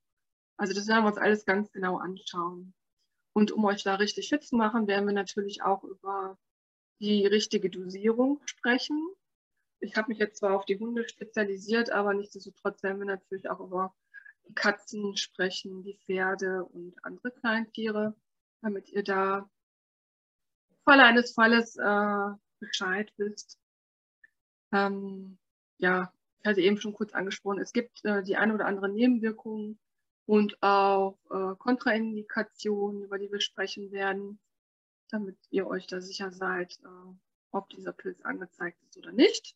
Also 0.57 0.74
das 0.74 0.88
werden 0.88 1.03
wir 1.03 1.09
uns 1.09 1.17
alles 1.17 1.45
ganz 1.45 1.71
genau 1.71 1.97
anschauen. 1.97 2.74
Und 3.38 3.51
um 3.51 3.65
euch 3.65 3.84
da 3.84 3.94
richtig 3.94 4.29
fit 4.29 4.44
zu 4.44 4.56
machen, 4.56 4.88
werden 4.88 5.06
wir 5.06 5.13
natürlich 5.13 5.62
auch 5.62 5.84
über 5.84 6.39
die 7.00 7.24
richtige 7.27 7.70
Dosierung 7.70 8.41
sprechen. 8.46 9.00
Ich 9.79 9.96
habe 9.96 10.08
mich 10.08 10.17
jetzt 10.17 10.39
zwar 10.39 10.56
auf 10.56 10.65
die 10.65 10.79
Hunde 10.79 11.08
spezialisiert, 11.08 11.91
aber 11.91 12.15
nichtsdestotrotz 12.15 12.82
werden 12.82 12.98
wir 12.98 13.06
natürlich 13.06 13.48
auch 13.48 13.60
über 13.60 13.94
die 14.48 14.56
Katzen 14.56 15.15
sprechen, 15.17 15.84
die 15.84 16.00
Pferde 16.03 16.65
und 16.65 16.96
andere 17.03 17.29
Kleintiere, 17.29 18.15
damit 18.63 18.89
ihr 18.89 19.03
da 19.03 19.48
im 20.72 20.77
Falle 20.84 21.03
eines 21.03 21.36
Falles 21.36 21.75
äh, 21.75 22.29
Bescheid 22.60 23.13
wisst. 23.17 23.60
Ähm, 24.72 25.38
ja, 25.77 26.12
ich 26.39 26.48
hatte 26.48 26.62
eben 26.62 26.82
schon 26.82 26.94
kurz 26.94 27.13
angesprochen, 27.13 27.60
es 27.60 27.72
gibt 27.72 28.03
äh, 28.03 28.24
die 28.24 28.36
eine 28.36 28.56
oder 28.56 28.65
andere 28.65 28.89
Nebenwirkung 28.89 29.77
und 30.27 30.62
auch 30.62 31.17
äh, 31.31 31.55
Kontraindikationen, 31.57 33.01
über 33.01 33.17
die 33.17 33.31
wir 33.31 33.39
sprechen 33.39 33.91
werden, 33.91 34.39
damit 35.10 35.38
ihr 35.50 35.65
euch 35.67 35.88
da 35.88 36.01
sicher 36.01 36.31
seid, 36.31 36.77
äh, 36.84 37.13
ob 37.51 37.69
dieser 37.69 37.93
Pilz 37.93 38.22
angezeigt 38.22 38.77
ist 38.84 38.98
oder 38.98 39.13
nicht. 39.13 39.55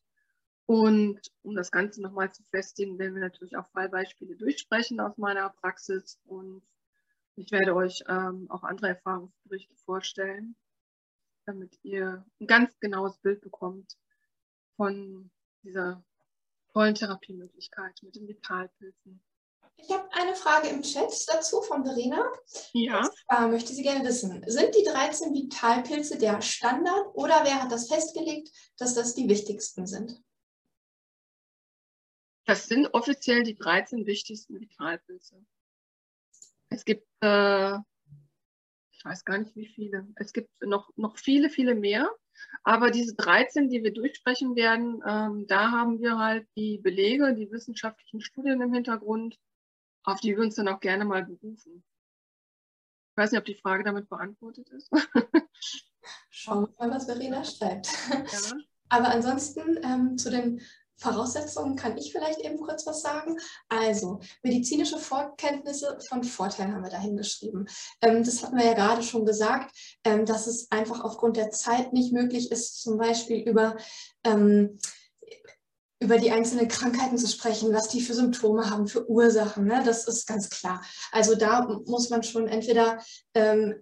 Und 0.66 1.20
um 1.42 1.56
das 1.56 1.72
Ganze 1.72 2.02
nochmal 2.02 2.32
zu 2.32 2.44
festigen, 2.44 2.98
werden 2.98 3.16
wir 3.16 3.22
natürlich 3.22 3.58
auch 3.58 3.68
Fallbeispiele 3.72 4.38
durchsprechen 4.38 5.02
aus 5.02 5.18
meiner 5.18 5.50
Praxis 5.50 6.20
und 6.24 6.64
ich 7.36 7.52
werde 7.52 7.76
euch 7.76 8.04
ähm, 8.08 8.50
auch 8.50 8.64
andere 8.64 8.90
Erfahrungsberichte 8.90 9.76
vorstellen, 9.76 10.56
damit 11.46 11.78
ihr 11.84 12.26
ein 12.40 12.48
ganz 12.48 12.80
genaues 12.80 13.18
Bild 13.18 13.42
bekommt 13.42 13.98
von 14.78 15.32
dieser 15.64 16.02
tollen 16.72 16.96
Therapiemöglichkeit 16.96 18.00
mit 18.04 18.16
den 18.16 18.30
Vitalpilzen. 18.30 19.22
Ich 19.92 19.98
habe 19.98 20.10
eine 20.14 20.36
Frage 20.36 20.70
im 20.70 20.84
Chat 20.84 21.12
dazu 21.28 21.62
von 21.62 21.84
Verena. 21.84 22.32
Ja. 22.72 23.10
Zwar 23.28 23.50
möchte 23.50 23.74
sie 23.74 23.84
gerne 23.84 24.08
wissen, 24.08 24.42
sind 24.48 24.74
die 24.74 24.86
13 24.86 25.34
Vitalpilze 25.34 26.18
der 26.18 26.42
Standard 26.42 27.08
oder 27.14 27.42
wer 27.44 27.62
hat 27.62 27.74
das 27.74 27.90
festgelegt, 27.90 28.50
dass 28.78 28.96
das 28.96 29.16
die 29.16 29.28
wichtigsten 29.28 29.86
sind? 29.88 30.24
Das 32.46 32.68
sind 32.68 32.94
offiziell 32.94 33.44
die 33.44 33.58
13 33.58 34.06
wichtigsten 34.06 34.62
Vitalpilze. 34.62 35.46
Es 36.70 36.86
gibt, 36.86 37.06
äh, 37.22 37.76
ich 38.92 39.04
weiß 39.04 39.26
gar 39.26 39.40
nicht 39.40 39.58
wie 39.58 39.68
viele, 39.68 40.08
es 40.16 40.32
gibt 40.32 40.50
noch, 40.62 40.90
noch 40.96 41.18
viele, 41.18 41.50
viele 41.50 41.76
mehr. 41.76 42.10
Aber 42.64 42.92
diese 42.92 43.14
13, 43.16 43.68
die 43.68 43.84
wir 43.84 43.92
durchsprechen 43.92 44.56
werden, 44.56 45.04
ähm, 45.06 45.48
da 45.48 45.72
haben 45.72 46.00
wir 46.00 46.18
halt 46.18 46.48
die 46.56 46.78
Belege, 46.78 47.36
die 47.36 47.52
wissenschaftlichen 47.52 48.22
Studien 48.22 48.62
im 48.62 48.74
Hintergrund, 48.74 49.38
auf 50.04 50.20
die 50.20 50.36
wir 50.36 50.44
uns 50.44 50.56
dann 50.56 50.68
auch 50.68 50.80
gerne 50.80 51.06
mal 51.06 51.24
berufen. 51.24 51.84
Ich 53.12 53.18
weiß 53.18 53.32
nicht, 53.32 53.40
ob 53.40 53.46
die 53.46 53.56
Frage 53.56 53.84
damit 53.84 54.10
beantwortet 54.10 54.70
ist. 54.70 54.90
Schauen 56.30 56.68
wir 56.68 56.88
mal, 56.88 56.96
was 56.96 57.06
Verena 57.06 57.44
schreibt. 57.44 57.90
Ja. 58.10 58.58
Aber 58.90 59.10
ansonsten 59.10 59.80
ähm, 59.84 60.18
zu 60.18 60.30
den 60.30 60.62
Voraussetzungen 61.02 61.76
kann 61.76 61.98
ich 61.98 62.12
vielleicht 62.12 62.40
eben 62.42 62.60
kurz 62.60 62.86
was 62.86 63.02
sagen. 63.02 63.38
Also, 63.70 64.20
medizinische 64.44 65.00
Vorkenntnisse 65.00 65.98
von 66.08 66.24
Vorteil 66.24 66.72
haben 66.72 66.84
wir 66.84 66.92
da 66.92 67.00
hingeschrieben. 67.00 67.68
Ähm, 68.02 68.24
das 68.24 68.44
hatten 68.44 68.58
wir 68.58 68.66
ja 68.66 68.74
gerade 68.74 69.02
schon 69.02 69.26
gesagt, 69.26 69.76
ähm, 70.04 70.26
dass 70.26 70.46
es 70.46 70.72
einfach 70.72 71.04
aufgrund 71.04 71.38
der 71.38 71.50
Zeit 71.50 71.92
nicht 71.92 72.14
möglich 72.14 72.52
ist, 72.52 72.82
zum 72.82 72.98
Beispiel 72.98 73.40
über 73.50 73.78
ähm, 74.24 74.78
über 76.02 76.18
die 76.18 76.32
einzelnen 76.32 76.68
Krankheiten 76.68 77.18
zu 77.18 77.28
sprechen, 77.28 77.74
was 77.74 77.88
die 77.88 78.02
für 78.02 78.16
Symptome 78.16 78.70
haben, 78.70 78.88
für 78.88 79.08
Ursachen. 79.10 79.66
Ne? 79.66 79.84
Das 79.86 80.08
ist 80.08 80.28
ganz 80.28 80.50
klar. 80.50 80.82
Also 81.12 81.36
da 81.36 81.68
muss 81.86 82.10
man 82.10 82.24
schon 82.24 82.48
entweder 82.48 83.00
ähm, 83.36 83.76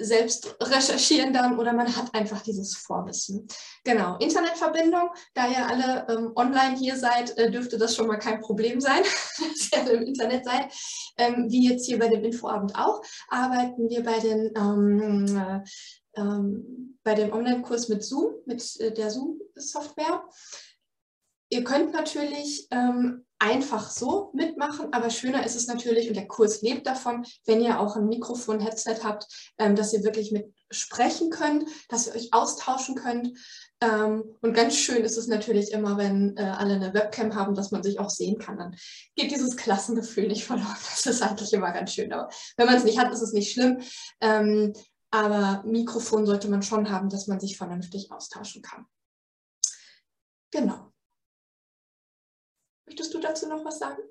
selbst 0.00 0.56
recherchieren 0.60 1.32
dann 1.32 1.58
oder 1.58 1.72
man 1.72 1.94
hat 1.94 2.14
einfach 2.14 2.42
dieses 2.42 2.76
Vorwissen. 2.76 3.46
Genau, 3.84 4.16
Internetverbindung, 4.18 5.10
da 5.34 5.48
ihr 5.48 5.66
alle 5.66 6.06
ähm, 6.08 6.32
online 6.36 6.76
hier 6.76 6.96
seid, 6.96 7.36
äh, 7.38 7.50
dürfte 7.50 7.76
das 7.76 7.94
schon 7.94 8.06
mal 8.06 8.18
kein 8.18 8.40
Problem 8.40 8.80
sein, 8.80 9.02
dass 9.38 9.86
ihr 9.86 9.92
im 9.92 10.02
Internet 10.04 10.44
seid. 10.44 10.72
Ähm, 11.16 11.46
wie 11.48 11.68
jetzt 11.68 11.86
hier 11.86 11.98
bei 11.98 12.08
dem 12.08 12.24
Infoabend 12.24 12.74
auch, 12.76 13.02
arbeiten 13.28 13.88
wir 13.88 14.02
bei, 14.02 14.18
den, 14.20 14.52
ähm, 14.56 15.36
äh, 15.36 16.20
ähm, 16.20 16.98
bei 17.02 17.14
dem 17.14 17.32
Online-Kurs 17.32 17.88
mit 17.88 18.04
Zoom, 18.04 18.34
mit 18.46 18.80
äh, 18.80 18.92
der 18.92 19.10
Zoom-Software. 19.10 20.22
Ihr 21.50 21.64
könnt 21.64 21.92
natürlich 21.92 22.68
ähm, 22.70 23.24
einfach 23.38 23.90
so 23.90 24.30
mitmachen, 24.34 24.92
aber 24.92 25.10
schöner 25.10 25.46
ist 25.46 25.54
es 25.54 25.66
natürlich, 25.66 26.08
und 26.08 26.16
der 26.16 26.26
Kurs 26.26 26.60
lebt 26.60 26.86
davon, 26.86 27.24
wenn 27.46 27.62
ihr 27.62 27.80
auch 27.80 27.96
ein 27.96 28.08
Mikrofon, 28.08 28.60
Headset 28.60 28.96
habt, 29.02 29.26
ähm, 29.58 29.76
dass 29.76 29.92
ihr 29.92 30.02
wirklich 30.02 30.32
mit 30.32 30.52
sprechen 30.70 31.30
könnt, 31.30 31.64
dass 31.88 32.06
ihr 32.06 32.14
euch 32.14 32.32
austauschen 32.32 32.94
könnt. 32.94 33.38
Ähm, 33.80 34.36
und 34.42 34.54
ganz 34.54 34.76
schön 34.76 35.04
ist 35.04 35.16
es 35.16 35.28
natürlich 35.28 35.72
immer, 35.72 35.96
wenn 35.96 36.36
äh, 36.36 36.42
alle 36.42 36.74
eine 36.74 36.94
Webcam 36.94 37.34
haben, 37.34 37.54
dass 37.54 37.70
man 37.70 37.82
sich 37.82 38.00
auch 38.00 38.10
sehen 38.10 38.38
kann. 38.38 38.58
Dann 38.58 38.76
geht 39.14 39.30
dieses 39.30 39.56
Klassengefühl 39.56 40.28
nicht 40.28 40.44
verloren. 40.44 40.76
Das 40.90 41.06
ist 41.06 41.22
eigentlich 41.22 41.52
immer 41.52 41.72
ganz 41.72 41.92
schön. 41.92 42.12
Aber 42.12 42.28
wenn 42.56 42.66
man 42.66 42.76
es 42.76 42.84
nicht 42.84 42.98
hat, 42.98 43.12
ist 43.12 43.22
es 43.22 43.32
nicht 43.32 43.52
schlimm. 43.52 43.80
Ähm, 44.20 44.74
aber 45.10 45.62
Mikrofon 45.64 46.26
sollte 46.26 46.48
man 46.48 46.62
schon 46.62 46.90
haben, 46.90 47.08
dass 47.08 47.28
man 47.28 47.40
sich 47.40 47.56
vernünftig 47.56 48.10
austauschen 48.12 48.60
kann. 48.62 48.84
Genau. 50.50 50.92
Möchtest 52.88 53.12
du 53.12 53.20
dazu 53.20 53.46
noch 53.46 53.66
was 53.66 53.78
sagen? 53.78 54.02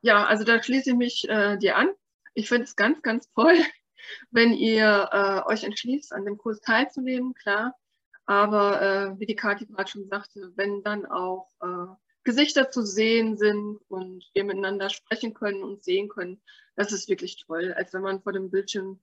Ja, 0.00 0.24
also 0.24 0.42
da 0.42 0.62
schließe 0.62 0.90
ich 0.90 0.96
mich 0.96 1.28
äh, 1.28 1.58
dir 1.58 1.76
an. 1.76 1.90
Ich 2.32 2.48
finde 2.48 2.64
es 2.64 2.76
ganz, 2.76 3.02
ganz 3.02 3.30
toll, 3.34 3.56
wenn 4.30 4.54
ihr 4.54 5.10
äh, 5.12 5.50
euch 5.50 5.64
entschließt, 5.64 6.14
an 6.14 6.24
dem 6.24 6.38
Kurs 6.38 6.62
teilzunehmen, 6.62 7.34
klar. 7.34 7.76
Aber 8.24 8.80
äh, 8.80 9.20
wie 9.20 9.26
die 9.26 9.36
Kathi 9.36 9.66
gerade 9.66 9.90
schon 9.90 10.08
sagte, 10.08 10.50
wenn 10.56 10.82
dann 10.82 11.04
auch 11.04 11.50
äh, 11.60 11.94
Gesichter 12.24 12.70
zu 12.70 12.86
sehen 12.86 13.36
sind 13.36 13.80
und 13.88 14.24
wir 14.32 14.44
miteinander 14.44 14.88
sprechen 14.88 15.34
können 15.34 15.62
und 15.62 15.84
sehen 15.84 16.08
können, 16.08 16.40
das 16.74 16.90
ist 16.90 17.10
wirklich 17.10 17.36
toll, 17.44 17.74
als 17.74 17.92
wenn 17.92 18.00
man 18.00 18.22
vor 18.22 18.32
dem 18.32 18.50
Bildschirm 18.50 18.98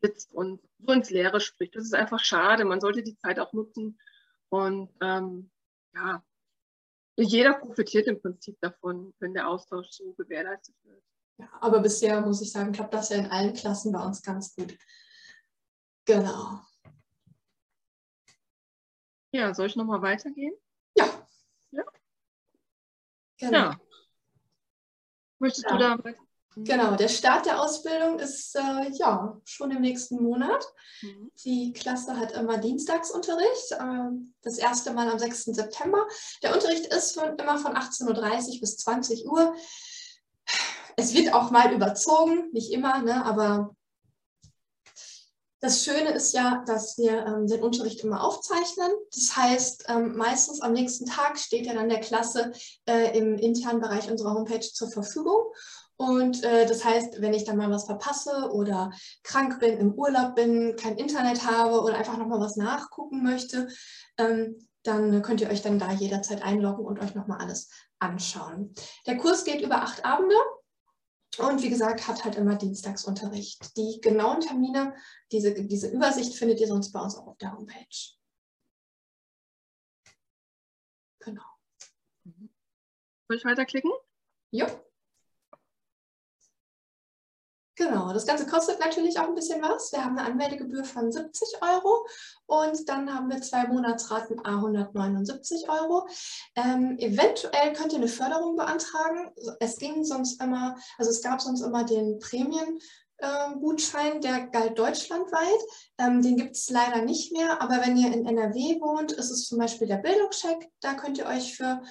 sitzt 0.00 0.32
und 0.32 0.60
so 0.78 0.92
ins 0.92 1.10
Leere 1.10 1.40
spricht. 1.40 1.74
Das 1.74 1.82
ist 1.82 1.94
einfach 1.94 2.20
schade. 2.20 2.64
Man 2.64 2.80
sollte 2.80 3.02
die 3.02 3.16
Zeit 3.16 3.40
auch 3.40 3.52
nutzen. 3.52 3.98
Und 4.50 4.90
ähm, 5.00 5.50
ja, 5.94 6.22
jeder 7.22 7.54
profitiert 7.54 8.06
im 8.06 8.20
Prinzip 8.20 8.56
davon, 8.60 9.12
wenn 9.18 9.34
der 9.34 9.48
Austausch 9.48 9.90
so 9.90 10.12
gewährleistet 10.14 10.74
wird. 10.84 11.02
Ja, 11.38 11.48
aber 11.60 11.80
bisher 11.80 12.20
muss 12.20 12.42
ich 12.42 12.52
sagen, 12.52 12.72
klappt 12.72 12.94
das 12.94 13.10
ja 13.10 13.16
in 13.16 13.30
allen 13.30 13.54
Klassen 13.54 13.92
bei 13.92 14.04
uns 14.04 14.22
ganz 14.22 14.54
gut. 14.54 14.76
Genau. 16.04 16.60
Ja, 19.32 19.52
soll 19.54 19.66
ich 19.66 19.76
nochmal 19.76 20.02
weitergehen? 20.02 20.54
Ja. 20.96 21.26
Ja. 21.70 21.84
Genau. 23.38 23.58
Ja. 23.58 23.80
Möchtest 25.38 25.66
ja. 25.66 25.72
du 25.72 25.78
da? 25.78 26.27
Genau, 26.64 26.96
der 26.96 27.08
Start 27.08 27.46
der 27.46 27.60
Ausbildung 27.60 28.18
ist 28.18 28.56
äh, 28.56 28.90
ja 28.92 29.40
schon 29.44 29.70
im 29.70 29.80
nächsten 29.80 30.22
Monat. 30.22 30.64
Mhm. 31.02 31.30
Die 31.44 31.72
Klasse 31.72 32.16
hat 32.16 32.32
immer 32.32 32.58
Dienstagsunterricht, 32.58 33.72
äh, 33.72 34.10
das 34.42 34.58
erste 34.58 34.92
Mal 34.92 35.10
am 35.10 35.18
6. 35.18 35.44
September. 35.44 36.06
Der 36.42 36.54
Unterricht 36.54 36.86
ist 36.86 37.18
von, 37.18 37.36
immer 37.36 37.58
von 37.58 37.74
18.30 37.74 38.54
Uhr 38.54 38.60
bis 38.60 38.76
20 38.78 39.26
Uhr. 39.26 39.54
Es 40.96 41.14
wird 41.14 41.32
auch 41.32 41.50
mal 41.50 41.72
überzogen, 41.72 42.50
nicht 42.52 42.72
immer, 42.72 43.02
ne, 43.02 43.24
aber 43.24 43.76
das 45.60 45.84
Schöne 45.84 46.10
ist 46.10 46.34
ja, 46.34 46.62
dass 46.66 46.98
wir 46.98 47.26
ähm, 47.26 47.48
den 47.48 47.62
Unterricht 47.62 48.04
immer 48.04 48.22
aufzeichnen. 48.22 48.90
Das 49.12 49.36
heißt, 49.36 49.86
ähm, 49.88 50.16
meistens 50.16 50.60
am 50.60 50.72
nächsten 50.72 51.06
Tag 51.06 51.36
steht 51.36 51.66
ja 51.66 51.74
dann 51.74 51.88
der 51.88 52.00
Klasse 52.00 52.52
äh, 52.88 53.18
im 53.18 53.36
internen 53.38 53.80
Bereich 53.80 54.08
unserer 54.08 54.34
Homepage 54.34 54.60
zur 54.60 54.88
Verfügung. 54.88 55.52
Und 55.98 56.44
äh, 56.44 56.64
das 56.64 56.84
heißt, 56.84 57.20
wenn 57.20 57.34
ich 57.34 57.44
dann 57.44 57.56
mal 57.56 57.70
was 57.72 57.86
verpasse 57.86 58.52
oder 58.52 58.92
krank 59.24 59.58
bin, 59.58 59.78
im 59.78 59.94
Urlaub 59.94 60.36
bin, 60.36 60.76
kein 60.76 60.96
Internet 60.96 61.44
habe 61.44 61.80
oder 61.80 61.96
einfach 61.96 62.16
nochmal 62.16 62.38
was 62.38 62.54
nachgucken 62.54 63.24
möchte, 63.24 63.68
ähm, 64.16 64.56
dann 64.84 65.22
könnt 65.22 65.40
ihr 65.40 65.50
euch 65.50 65.60
dann 65.60 65.80
da 65.80 65.90
jederzeit 65.90 66.42
einloggen 66.42 66.86
und 66.86 67.00
euch 67.00 67.16
nochmal 67.16 67.40
alles 67.40 67.68
anschauen. 67.98 68.74
Der 69.08 69.16
Kurs 69.16 69.44
geht 69.44 69.60
über 69.60 69.82
acht 69.82 70.04
Abende 70.04 70.36
und 71.38 71.62
wie 71.62 71.68
gesagt, 71.68 72.06
hat 72.06 72.24
halt 72.24 72.36
immer 72.36 72.54
Dienstagsunterricht. 72.54 73.76
Die 73.76 74.00
genauen 74.00 74.40
Termine, 74.40 74.94
diese, 75.32 75.52
diese 75.52 75.88
Übersicht 75.88 76.36
findet 76.36 76.60
ihr 76.60 76.68
sonst 76.68 76.92
bei 76.92 77.00
uns 77.00 77.16
auch 77.16 77.26
auf 77.26 77.38
der 77.38 77.52
Homepage. 77.52 78.16
Genau. 81.18 81.42
Soll 83.26 83.36
ich 83.36 83.44
weiterklicken? 83.44 83.90
Ja. 84.52 84.68
Genau, 87.78 88.12
das 88.12 88.26
Ganze 88.26 88.44
kostet 88.44 88.80
natürlich 88.80 89.20
auch 89.20 89.28
ein 89.28 89.36
bisschen 89.36 89.62
was. 89.62 89.92
Wir 89.92 90.04
haben 90.04 90.18
eine 90.18 90.26
Anmeldegebühr 90.26 90.82
von 90.82 91.12
70 91.12 91.62
Euro 91.62 92.04
und 92.46 92.88
dann 92.88 93.14
haben 93.14 93.30
wir 93.30 93.40
zwei 93.40 93.68
Monatsraten 93.68 94.44
A 94.44 94.56
179 94.56 95.68
Euro. 95.68 96.08
Ähm, 96.56 96.98
eventuell 96.98 97.72
könnt 97.74 97.92
ihr 97.92 97.98
eine 97.98 98.08
Förderung 98.08 98.56
beantragen. 98.56 99.30
Es 99.60 99.76
ging 99.76 100.02
sonst 100.02 100.42
immer, 100.42 100.74
also 100.98 101.12
es 101.12 101.22
gab 101.22 101.40
sonst 101.40 101.60
immer 101.60 101.84
den 101.84 102.18
Prämien. 102.18 102.80
Gutschein, 103.60 104.20
der 104.20 104.46
galt 104.46 104.78
deutschlandweit. 104.78 105.60
Ähm, 105.98 106.22
den 106.22 106.36
gibt 106.36 106.54
es 106.54 106.70
leider 106.70 107.02
nicht 107.02 107.32
mehr, 107.32 107.60
aber 107.60 107.80
wenn 107.84 107.96
ihr 107.96 108.12
in 108.12 108.26
NRW 108.26 108.80
wohnt, 108.80 109.10
ist 109.10 109.30
es 109.30 109.48
zum 109.48 109.58
Beispiel 109.58 109.88
der 109.88 109.96
Bildungscheck. 109.96 110.68
Da 110.80 110.94
könnt 110.94 111.18
ihr 111.18 111.26
euch 111.26 111.56
für 111.56 111.82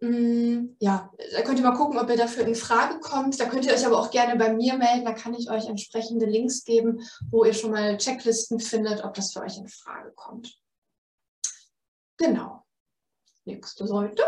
ja, 0.00 1.10
da 1.32 1.42
könnt 1.42 1.58
ihr 1.58 1.64
mal 1.64 1.76
gucken, 1.76 1.98
ob 1.98 2.10
ihr 2.10 2.16
dafür 2.16 2.46
in 2.46 2.54
Frage 2.54 3.00
kommt. 3.00 3.40
Da 3.40 3.46
könnt 3.46 3.64
ihr 3.64 3.72
euch 3.72 3.86
aber 3.86 3.98
auch 3.98 4.10
gerne 4.10 4.36
bei 4.36 4.52
mir 4.52 4.76
melden. 4.76 5.04
Da 5.04 5.12
kann 5.12 5.34
ich 5.34 5.50
euch 5.50 5.66
entsprechende 5.66 6.26
Links 6.26 6.64
geben, 6.64 7.00
wo 7.30 7.44
ihr 7.44 7.54
schon 7.54 7.70
mal 7.70 7.96
Checklisten 7.96 8.60
findet, 8.60 9.04
ob 9.04 9.14
das 9.14 9.32
für 9.32 9.40
euch 9.40 9.56
in 9.56 9.68
Frage 9.68 10.12
kommt. 10.12 10.58
Genau. 12.18 12.64
Nächste 13.44 13.86
Seite. 13.86 14.22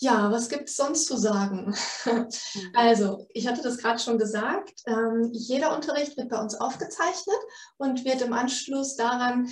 Ja, 0.00 0.30
was 0.30 0.48
gibt 0.48 0.68
es 0.68 0.76
sonst 0.76 1.06
zu 1.06 1.16
sagen? 1.16 1.74
Also, 2.74 3.26
ich 3.32 3.46
hatte 3.46 3.62
das 3.62 3.78
gerade 3.78 3.98
schon 3.98 4.18
gesagt, 4.18 4.82
ähm, 4.86 5.30
jeder 5.32 5.74
Unterricht 5.74 6.16
wird 6.16 6.28
bei 6.28 6.38
uns 6.38 6.54
aufgezeichnet 6.54 7.38
und 7.78 8.04
wird 8.04 8.20
im 8.20 8.32
Anschluss 8.32 8.96
daran 8.96 9.48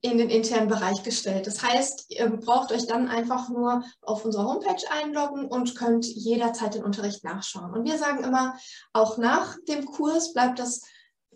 in 0.00 0.18
den 0.18 0.30
internen 0.30 0.68
Bereich 0.68 1.02
gestellt. 1.02 1.46
Das 1.46 1.62
heißt, 1.62 2.06
ihr 2.10 2.28
braucht 2.30 2.70
euch 2.70 2.86
dann 2.86 3.08
einfach 3.08 3.48
nur 3.48 3.82
auf 4.02 4.24
unserer 4.24 4.44
Homepage 4.44 4.84
einloggen 4.90 5.46
und 5.46 5.74
könnt 5.74 6.06
jederzeit 6.06 6.74
den 6.74 6.84
Unterricht 6.84 7.24
nachschauen. 7.24 7.72
Und 7.72 7.84
wir 7.84 7.98
sagen 7.98 8.22
immer, 8.22 8.56
auch 8.92 9.18
nach 9.18 9.56
dem 9.66 9.86
Kurs 9.86 10.32
bleibt 10.32 10.60
das, 10.60 10.82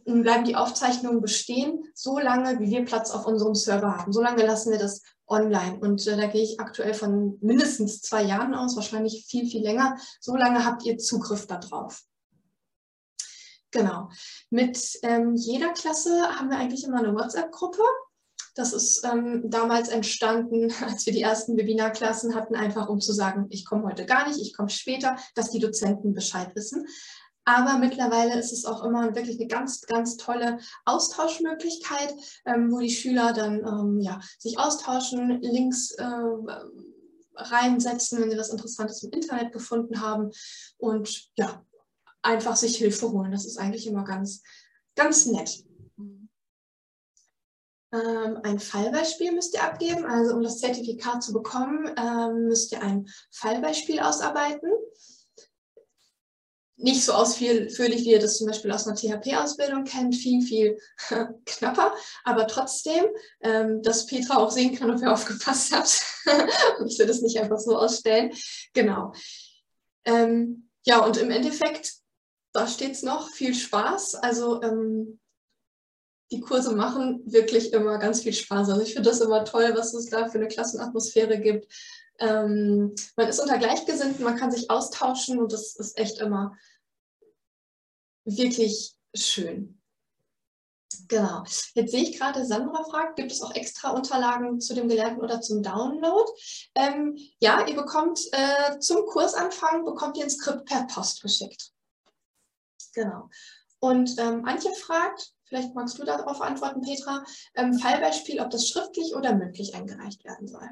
bleiben 0.05 0.44
die 0.44 0.55
Aufzeichnungen 0.55 1.20
bestehen, 1.20 1.85
so 1.94 2.18
lange, 2.18 2.61
wie 2.61 2.70
wir 2.70 2.85
Platz 2.85 3.11
auf 3.11 3.27
unserem 3.27 3.55
Server 3.55 3.98
haben. 3.98 4.12
So 4.12 4.22
lange 4.22 4.46
lassen 4.46 4.70
wir 4.70 4.79
das 4.79 5.03
online. 5.27 5.79
Und 5.81 6.07
äh, 6.07 6.16
da 6.16 6.27
gehe 6.27 6.42
ich 6.44 6.61
aktuell 6.61 6.94
von 6.94 7.38
mindestens 7.40 8.01
zwei 8.01 8.22
Jahren 8.22 8.55
aus, 8.55 8.77
wahrscheinlich 8.77 9.27
viel, 9.27 9.48
viel 9.48 9.62
länger. 9.62 9.96
So 10.20 10.37
lange 10.37 10.64
habt 10.64 10.85
ihr 10.85 10.98
Zugriff 10.98 11.48
darauf. 11.48 12.03
Genau. 13.72 14.11
Mit 14.51 14.98
ähm, 15.03 15.35
jeder 15.35 15.72
Klasse 15.72 16.29
haben 16.38 16.51
wir 16.51 16.59
eigentlich 16.59 16.85
immer 16.85 16.98
eine 16.98 17.14
WhatsApp-Gruppe. 17.14 17.83
Das 18.55 18.73
ist 18.73 19.05
ähm, 19.05 19.49
damals 19.49 19.88
entstanden, 19.88 20.73
als 20.85 21.07
wir 21.07 21.12
die 21.12 21.23
ersten 21.23 21.57
Webinarklassen 21.57 22.35
hatten, 22.35 22.55
einfach 22.55 22.88
um 22.88 23.01
zu 23.01 23.12
sagen, 23.12 23.47
ich 23.51 23.65
komme 23.65 23.85
heute 23.85 24.07
gar 24.07 24.29
nicht, 24.29 24.41
ich 24.41 24.55
komme 24.55 24.69
später, 24.69 25.17
dass 25.35 25.51
die 25.51 25.61
Dozenten 25.61 26.15
Bescheid 26.15 26.55
wissen. 26.55 26.87
Aber 27.45 27.79
mittlerweile 27.79 28.38
ist 28.38 28.53
es 28.53 28.65
auch 28.65 28.85
immer 28.85 29.17
wirklich 29.17 29.38
eine 29.41 29.49
ganz, 29.49 29.81
ganz 29.83 30.17
tolle 30.17 30.59
Austauschmöglichkeit, 30.85 32.15
ähm, 32.47 32.71
wo 32.71 32.79
die 32.79 32.91
Schüler 32.91 33.33
dann 33.33 33.59
ähm, 33.67 34.01
ja, 34.01 34.21
sich 34.38 34.59
austauschen, 34.59 35.41
Links 35.43 35.91
äh, 35.93 36.05
reinsetzen, 37.35 38.21
wenn 38.21 38.31
sie 38.31 38.38
was 38.38 38.51
Interessantes 38.51 39.03
im 39.03 39.11
Internet 39.11 39.53
gefunden 39.53 40.01
haben 40.01 40.31
und 40.79 41.31
ja, 41.37 41.65
einfach 42.23 42.55
sich 42.55 42.77
Hilfe 42.77 43.11
holen. 43.11 43.33
Das 43.33 43.45
ist 43.45 43.59
eigentlich 43.59 43.87
immer 43.88 44.05
ganz, 44.05 44.43
ganz 44.95 45.27
nett. 45.27 45.65
Ähm, 47.92 48.38
ein 48.42 48.59
Fallbeispiel 48.59 49.33
müsst 49.33 49.55
ihr 49.55 49.62
abgeben. 49.62 50.05
Also 50.07 50.35
um 50.35 50.42
das 50.42 50.59
Zertifikat 50.59 51.22
zu 51.22 51.33
bekommen, 51.33 51.90
ähm, 51.96 52.46
müsst 52.46 52.72
ihr 52.72 52.83
ein 52.83 53.09
Fallbeispiel 53.31 54.00
ausarbeiten 54.00 54.70
nicht 56.83 57.05
so 57.05 57.12
ausführlich, 57.12 57.76
wie 57.78 58.11
ihr 58.11 58.18
das 58.18 58.38
zum 58.38 58.48
Beispiel 58.48 58.72
aus 58.72 58.87
einer 58.87 58.96
THP-Ausbildung 58.96 59.85
kennt, 59.85 60.16
viel, 60.16 60.42
viel 60.42 60.78
knapper, 61.46 61.94
aber 62.24 62.46
trotzdem, 62.46 63.05
ähm, 63.40 63.83
dass 63.83 64.07
Petra 64.07 64.38
auch 64.38 64.50
sehen 64.50 64.74
kann, 64.74 64.90
ob 64.90 65.00
ihr 65.00 65.12
aufgepasst 65.12 65.72
habt. 65.72 66.02
ich 66.87 66.98
will 66.98 67.07
das 67.07 67.22
nicht 67.22 67.38
einfach 67.38 67.59
so 67.59 67.78
ausstellen. 67.78 68.33
Genau. 68.74 69.12
Ja, 70.85 71.05
und 71.05 71.16
im 71.16 71.31
Endeffekt, 71.31 71.92
da 72.52 72.66
steht 72.66 72.92
es 72.92 73.05
noch, 73.05 73.31
viel 73.31 73.55
Spaß. 73.55 74.16
Also 74.16 74.61
die 76.33 76.40
Kurse 76.40 76.75
machen 76.75 77.23
wirklich 77.27 77.73
immer 77.73 77.99
ganz 77.99 78.23
viel 78.23 78.33
Spaß. 78.33 78.71
Also 78.71 78.81
ich 78.81 78.95
finde 78.95 79.11
das 79.11 79.21
immer 79.21 79.45
toll, 79.45 79.73
was 79.77 79.92
es 79.92 80.07
da 80.07 80.29
für 80.29 80.38
eine 80.38 80.49
Klassenatmosphäre 80.49 81.38
gibt. 81.38 81.71
Ähm, 82.18 82.95
man 83.16 83.29
ist 83.29 83.38
unter 83.38 83.59
Gleichgesinnten, 83.59 84.25
man 84.25 84.37
kann 84.37 84.51
sich 84.51 84.71
austauschen 84.71 85.38
und 85.38 85.53
das 85.53 85.77
ist 85.77 85.99
echt 85.99 86.18
immer 86.21 86.57
wirklich 88.25 88.95
schön. 89.14 89.79
Genau. 91.09 91.42
Jetzt 91.75 91.90
sehe 91.90 92.03
ich 92.03 92.18
gerade, 92.18 92.45
Sandra 92.47 92.85
fragt, 92.85 93.16
gibt 93.16 93.33
es 93.33 93.42
auch 93.42 93.55
extra 93.55 93.90
Unterlagen 93.90 94.61
zu 94.61 94.75
dem 94.75 94.88
Gelernten 94.88 95.23
oder 95.23 95.40
zum 95.40 95.62
Download? 95.62 96.31
Ähm, 96.75 97.18
ja, 97.40 97.66
ihr 97.66 97.77
bekommt 97.77 98.21
äh, 98.33 98.79
zum 98.79 99.05
Kursanfang, 99.07 99.85
bekommt 99.85 100.16
ihr 100.16 100.25
ein 100.25 100.31
Skript 100.31 100.64
per 100.64 100.87
Post 100.87 101.21
geschickt. 101.21 101.73
Genau. 102.95 103.29
Und 103.81 104.18
ähm, 104.18 104.45
Antje 104.47 104.73
fragt, 104.73 105.35
vielleicht 105.53 105.75
magst 105.75 105.99
du 105.99 106.05
darauf 106.05 106.41
antworten, 106.41 106.81
Petra, 106.81 107.23
ähm, 107.55 107.75
Fallbeispiel, 107.75 108.41
ob 108.41 108.49
das 108.49 108.69
schriftlich 108.69 109.15
oder 109.15 109.35
mündlich 109.35 109.75
eingereicht 109.75 110.25
werden 110.25 110.49
soll. 110.49 110.67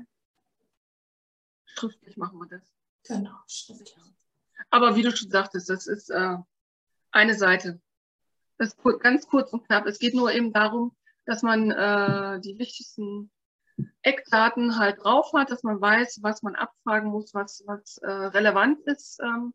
Schriftlich 1.66 2.16
machen 2.16 2.38
wir 2.38 2.46
das. 2.46 2.62
Genau, 3.06 3.36
schriftlich. 3.46 3.94
Aber 4.70 4.96
wie 4.96 5.02
du 5.02 5.14
schon 5.14 5.30
sagtest, 5.30 5.68
das 5.68 5.86
ist 5.86 6.08
äh, 6.08 6.36
eine 7.10 7.34
Seite. 7.34 7.80
Das 8.56 8.68
ist 8.68 9.00
ganz 9.00 9.26
kurz 9.26 9.52
und 9.52 9.66
knapp. 9.66 9.84
Es 9.86 9.98
geht 9.98 10.14
nur 10.14 10.32
eben 10.32 10.52
darum, 10.52 10.96
dass 11.26 11.42
man 11.42 11.70
äh, 11.70 12.40
die 12.40 12.58
wichtigsten 12.58 13.30
Eckdaten 14.02 14.78
halt 14.78 15.04
drauf 15.04 15.30
hat, 15.34 15.50
dass 15.50 15.62
man 15.62 15.80
weiß, 15.80 16.20
was 16.22 16.42
man 16.42 16.56
abfragen 16.56 17.10
muss, 17.10 17.34
was, 17.34 17.62
was 17.66 17.98
äh, 17.98 18.10
relevant 18.10 18.80
ist, 18.86 19.20
ähm, 19.22 19.52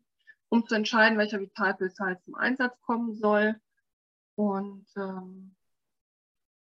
um 0.48 0.66
zu 0.66 0.76
entscheiden, 0.76 1.18
welcher 1.18 1.40
Vitalpilz 1.40 1.98
halt 1.98 2.22
zum 2.22 2.36
Einsatz 2.36 2.80
kommen 2.82 3.14
soll. 3.14 3.60
Und 4.36 4.86
ähm, 4.96 5.54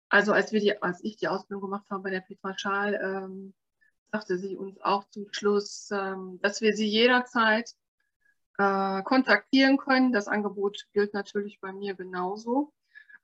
also 0.10 0.32
als 0.32 0.52
wir 0.52 0.60
die, 0.60 0.82
als 0.82 1.04
ich 1.04 1.18
die 1.18 1.28
Ausbildung 1.28 1.64
gemacht 1.64 1.90
habe 1.90 2.04
bei 2.04 2.10
der 2.12 2.22
Petra 2.22 2.56
Schal, 2.58 2.94
ähm, 3.02 3.54
sagte 4.12 4.38
sie 4.38 4.56
uns 4.56 4.80
auch 4.82 5.10
zum 5.10 5.28
Schluss, 5.32 5.90
ähm, 5.92 6.40
dass 6.42 6.62
wir 6.62 6.76
sie 6.76 6.88
jederzeit 6.88 7.72
äh, 8.60 9.02
kontaktieren 9.02 9.78
können. 9.78 10.14
Das 10.14 10.28
Angebot 10.28 10.86
gilt 10.94 11.14
natürlich 11.16 11.60
bei 11.60 11.74
mir 11.74 11.96
genauso. 11.96 12.72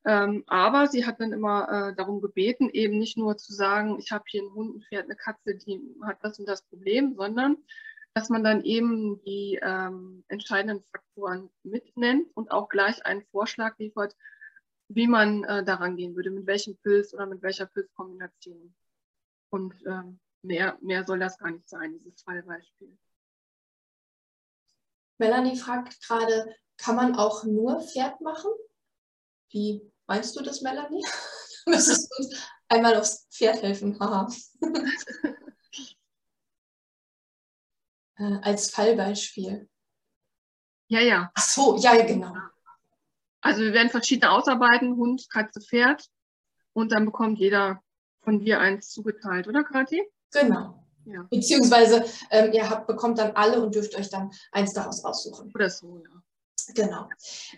Ähm, 0.05 0.43
aber 0.47 0.87
sie 0.87 1.05
hat 1.05 1.19
dann 1.19 1.33
immer 1.33 1.89
äh, 1.91 1.95
darum 1.95 2.21
gebeten, 2.21 2.69
eben 2.69 2.97
nicht 2.97 3.17
nur 3.17 3.37
zu 3.37 3.53
sagen, 3.53 3.99
ich 3.99 4.11
habe 4.11 4.23
hier 4.27 4.41
einen 4.41 4.53
Hund, 4.53 4.77
ein 4.77 4.81
Pferd, 4.81 5.05
eine 5.05 5.15
Katze, 5.15 5.55
die 5.55 5.81
hat 6.03 6.23
das 6.23 6.39
und 6.39 6.47
das 6.47 6.63
Problem, 6.63 7.15
sondern 7.15 7.57
dass 8.13 8.29
man 8.29 8.43
dann 8.43 8.63
eben 8.63 9.21
die 9.23 9.59
ähm, 9.61 10.23
entscheidenden 10.27 10.83
Faktoren 10.91 11.49
mitnennt 11.63 12.27
und 12.35 12.51
auch 12.51 12.69
gleich 12.69 13.05
einen 13.05 13.23
Vorschlag 13.31 13.77
liefert, 13.77 14.15
wie 14.89 15.07
man 15.07 15.43
äh, 15.43 15.63
daran 15.63 15.95
gehen 15.95 16.15
würde, 16.15 16.31
mit 16.31 16.47
welchem 16.47 16.77
Pilz 16.77 17.13
oder 17.13 17.27
mit 17.27 17.41
welcher 17.41 17.67
Pilzkombination. 17.67 18.75
Und 19.51 19.73
ähm, 19.85 20.19
mehr, 20.41 20.77
mehr 20.81 21.05
soll 21.05 21.19
das 21.19 21.37
gar 21.37 21.51
nicht 21.51 21.69
sein, 21.69 21.99
dieses 21.99 22.21
Fallbeispiel. 22.23 22.97
Melanie 25.19 25.57
fragt 25.57 26.01
gerade, 26.01 26.55
kann 26.77 26.95
man 26.95 27.15
auch 27.15 27.43
nur 27.43 27.81
Pferd 27.81 28.21
machen? 28.21 28.51
Wie 29.51 29.91
meinst 30.07 30.35
du 30.35 30.43
das, 30.43 30.61
Melanie? 30.61 31.05
Du 31.65 31.75
müsstest 31.75 32.09
uns 32.17 32.41
einmal 32.67 32.95
aufs 32.95 33.27
Pferd 33.29 33.61
helfen. 33.61 33.99
Haha. 33.99 34.27
äh, 38.19 38.37
als 38.41 38.69
Fallbeispiel. 38.69 39.67
Ja, 40.87 40.99
ja. 40.99 41.31
Ach 41.33 41.43
so, 41.43 41.77
ja, 41.77 42.05
genau. 42.05 42.33
Also 43.41 43.61
wir 43.61 43.73
werden 43.73 43.89
verschiedene 43.89 44.31
ausarbeiten, 44.31 44.95
Hund, 44.95 45.27
Katze, 45.29 45.61
Pferd. 45.61 46.05
Und 46.73 46.91
dann 46.91 47.05
bekommt 47.05 47.39
jeder 47.39 47.81
von 48.19 48.39
dir 48.39 48.59
eins 48.59 48.89
zugeteilt, 48.89 49.47
oder 49.47 49.63
Kathi? 49.63 50.03
Genau. 50.31 50.85
Ja. 51.05 51.23
Beziehungsweise 51.29 52.05
ähm, 52.29 52.51
ihr 52.53 52.69
habt, 52.69 52.85
bekommt 52.85 53.17
dann 53.17 53.31
alle 53.31 53.61
und 53.61 53.73
dürft 53.73 53.95
euch 53.95 54.09
dann 54.09 54.31
eins 54.51 54.73
daraus 54.73 55.03
aussuchen. 55.03 55.51
Oder 55.55 55.69
so, 55.69 55.97
ja. 55.97 56.21
Genau. 56.75 57.09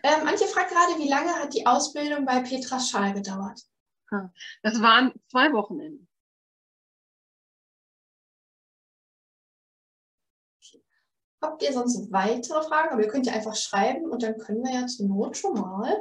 Ähm, 0.03 0.27
Antje 0.27 0.47
fragt 0.47 0.71
gerade, 0.71 0.97
wie 0.97 1.09
lange 1.09 1.33
hat 1.33 1.53
die 1.53 1.65
Ausbildung 1.65 2.25
bei 2.25 2.39
Petra 2.41 2.79
Schal 2.79 3.13
gedauert? 3.13 3.61
Das 4.61 4.81
waren 4.81 5.13
zwei 5.29 5.51
Wochenenden. 5.51 6.07
Habt 11.41 11.63
ihr 11.63 11.73
sonst 11.73 12.11
weitere 12.11 12.63
Fragen? 12.63 12.89
Aber 12.93 13.01
ihr 13.01 13.07
könnt 13.07 13.25
ja 13.25 13.33
einfach 13.33 13.55
schreiben 13.55 14.09
und 14.11 14.21
dann 14.21 14.37
können 14.37 14.63
wir 14.63 14.73
ja 14.73 14.85
zur 14.87 15.07
Not 15.07 15.35
schon 15.37 15.53
mal 15.53 15.97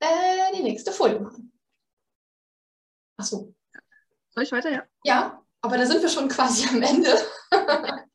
äh, 0.00 0.56
die 0.56 0.62
nächste 0.62 0.92
Folie 0.92 1.20
machen. 1.20 1.52
Achso. 3.18 3.54
Soll 4.30 4.44
ich 4.44 4.52
weiter? 4.52 4.70
Ja. 4.70 4.84
Ja. 5.04 5.42
Aber 5.62 5.76
da 5.76 5.86
sind 5.86 6.00
wir 6.00 6.08
schon 6.08 6.28
quasi 6.28 6.66
am 6.68 6.82
Ende. 6.82 7.10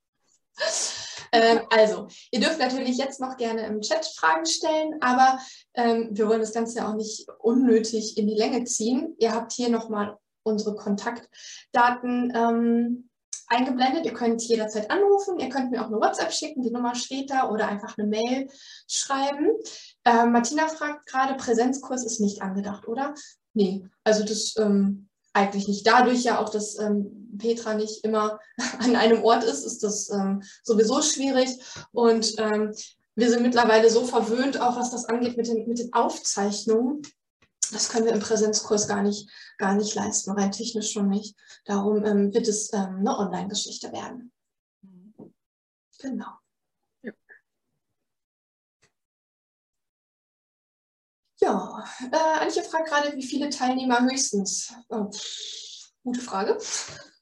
ähm, 1.32 1.62
also, 1.70 2.08
ihr 2.32 2.40
dürft 2.40 2.60
natürlich 2.60 2.98
jetzt 2.98 3.20
noch 3.20 3.38
gerne 3.38 3.68
im 3.68 3.82
Chat 3.82 4.06
Fragen 4.06 4.46
stellen, 4.46 4.96
aber 5.02 5.40
ähm, 5.76 6.10
wir 6.12 6.28
wollen 6.28 6.42
das 6.42 6.54
Ganze 6.54 6.80
ja 6.80 6.90
auch 6.90 6.96
nicht 6.96 7.28
unnötig 7.40 8.18
in 8.18 8.28
die 8.28 8.36
Länge 8.36 8.64
ziehen. 8.64 9.16
Ihr 9.20 9.34
habt 9.34 9.52
hier 9.54 9.70
nochmal 9.70 10.18
unsere 10.42 10.76
Kontaktdaten 10.76 12.34
ähm, 12.36 13.10
eingeblendet. 13.48 14.06
Ihr 14.06 14.14
könnt 14.14 14.42
jederzeit 14.44 14.90
anrufen. 14.90 15.40
Ihr 15.40 15.50
könnt 15.50 15.72
mir 15.72 15.82
auch 15.82 15.88
eine 15.88 15.98
WhatsApp 15.98 16.32
schicken, 16.32 16.62
die 16.62 16.72
Nummer 16.72 16.96
steht 16.96 17.30
da, 17.30 17.50
oder 17.50 17.68
einfach 17.68 17.98
eine 17.98 18.08
Mail 18.08 18.48
schreiben. 18.88 19.50
Ähm, 20.06 20.32
Martina 20.32 20.68
fragt 20.68 21.06
gerade, 21.08 21.36
Präsenzkurs 21.36 22.06
ist 22.06 22.20
nicht 22.20 22.42
angedacht, 22.42 22.88
oder? 22.88 23.14
Nee, 23.54 23.88
also 24.04 24.24
das 24.24 24.56
ähm, 24.58 25.08
eigentlich 25.34 25.68
nicht. 25.68 25.86
Dadurch 25.86 26.24
ja 26.24 26.40
auch, 26.40 26.50
dass 26.50 26.80
ähm, 26.80 27.38
Petra 27.38 27.74
nicht 27.74 28.04
immer 28.04 28.40
an 28.80 28.96
einem 28.96 29.24
Ort 29.24 29.44
ist, 29.44 29.66
ist 29.66 29.84
das 29.84 30.10
ähm, 30.10 30.44
sowieso 30.64 31.02
schwierig. 31.02 31.50
Und 31.92 32.36
ähm, 32.40 32.74
wir 33.16 33.30
sind 33.30 33.44
mittlerweile 33.44 33.90
so 33.90 34.06
verwöhnt, 34.06 34.60
auch 34.60 34.76
was 34.78 34.92
das 34.92 35.06
angeht 35.06 35.38
mit 35.38 35.48
den, 35.48 35.68
mit 35.68 35.80
den 35.80 35.94
Aufzeichnungen. 35.94 37.02
Das 37.72 37.90
können 37.90 38.06
wir 38.06 38.14
im 38.14 38.20
Präsenzkurs 38.20 38.88
gar 38.88 39.02
nicht, 39.02 39.30
gar 39.58 39.74
nicht 39.76 39.96
leisten, 39.96 40.32
rein 40.32 40.52
technisch 40.52 40.92
schon 40.92 41.10
nicht. 41.10 41.36
Darum 41.66 42.06
ähm, 42.06 42.34
wird 42.34 42.48
es 42.48 42.72
ähm, 42.74 42.98
eine 43.00 43.18
Online-Geschichte 43.18 43.92
werden. 43.92 44.32
Genau. 46.00 46.40
Ja, 51.42 51.86
äh, 52.12 52.44
Antje 52.44 52.64
fragt 52.64 52.88
gerade, 52.88 53.16
wie 53.16 53.24
viele 53.24 53.50
Teilnehmer 53.50 54.02
höchstens? 54.02 54.74
Oh, 54.90 55.12
gute 56.04 56.22
Frage. 56.22 56.58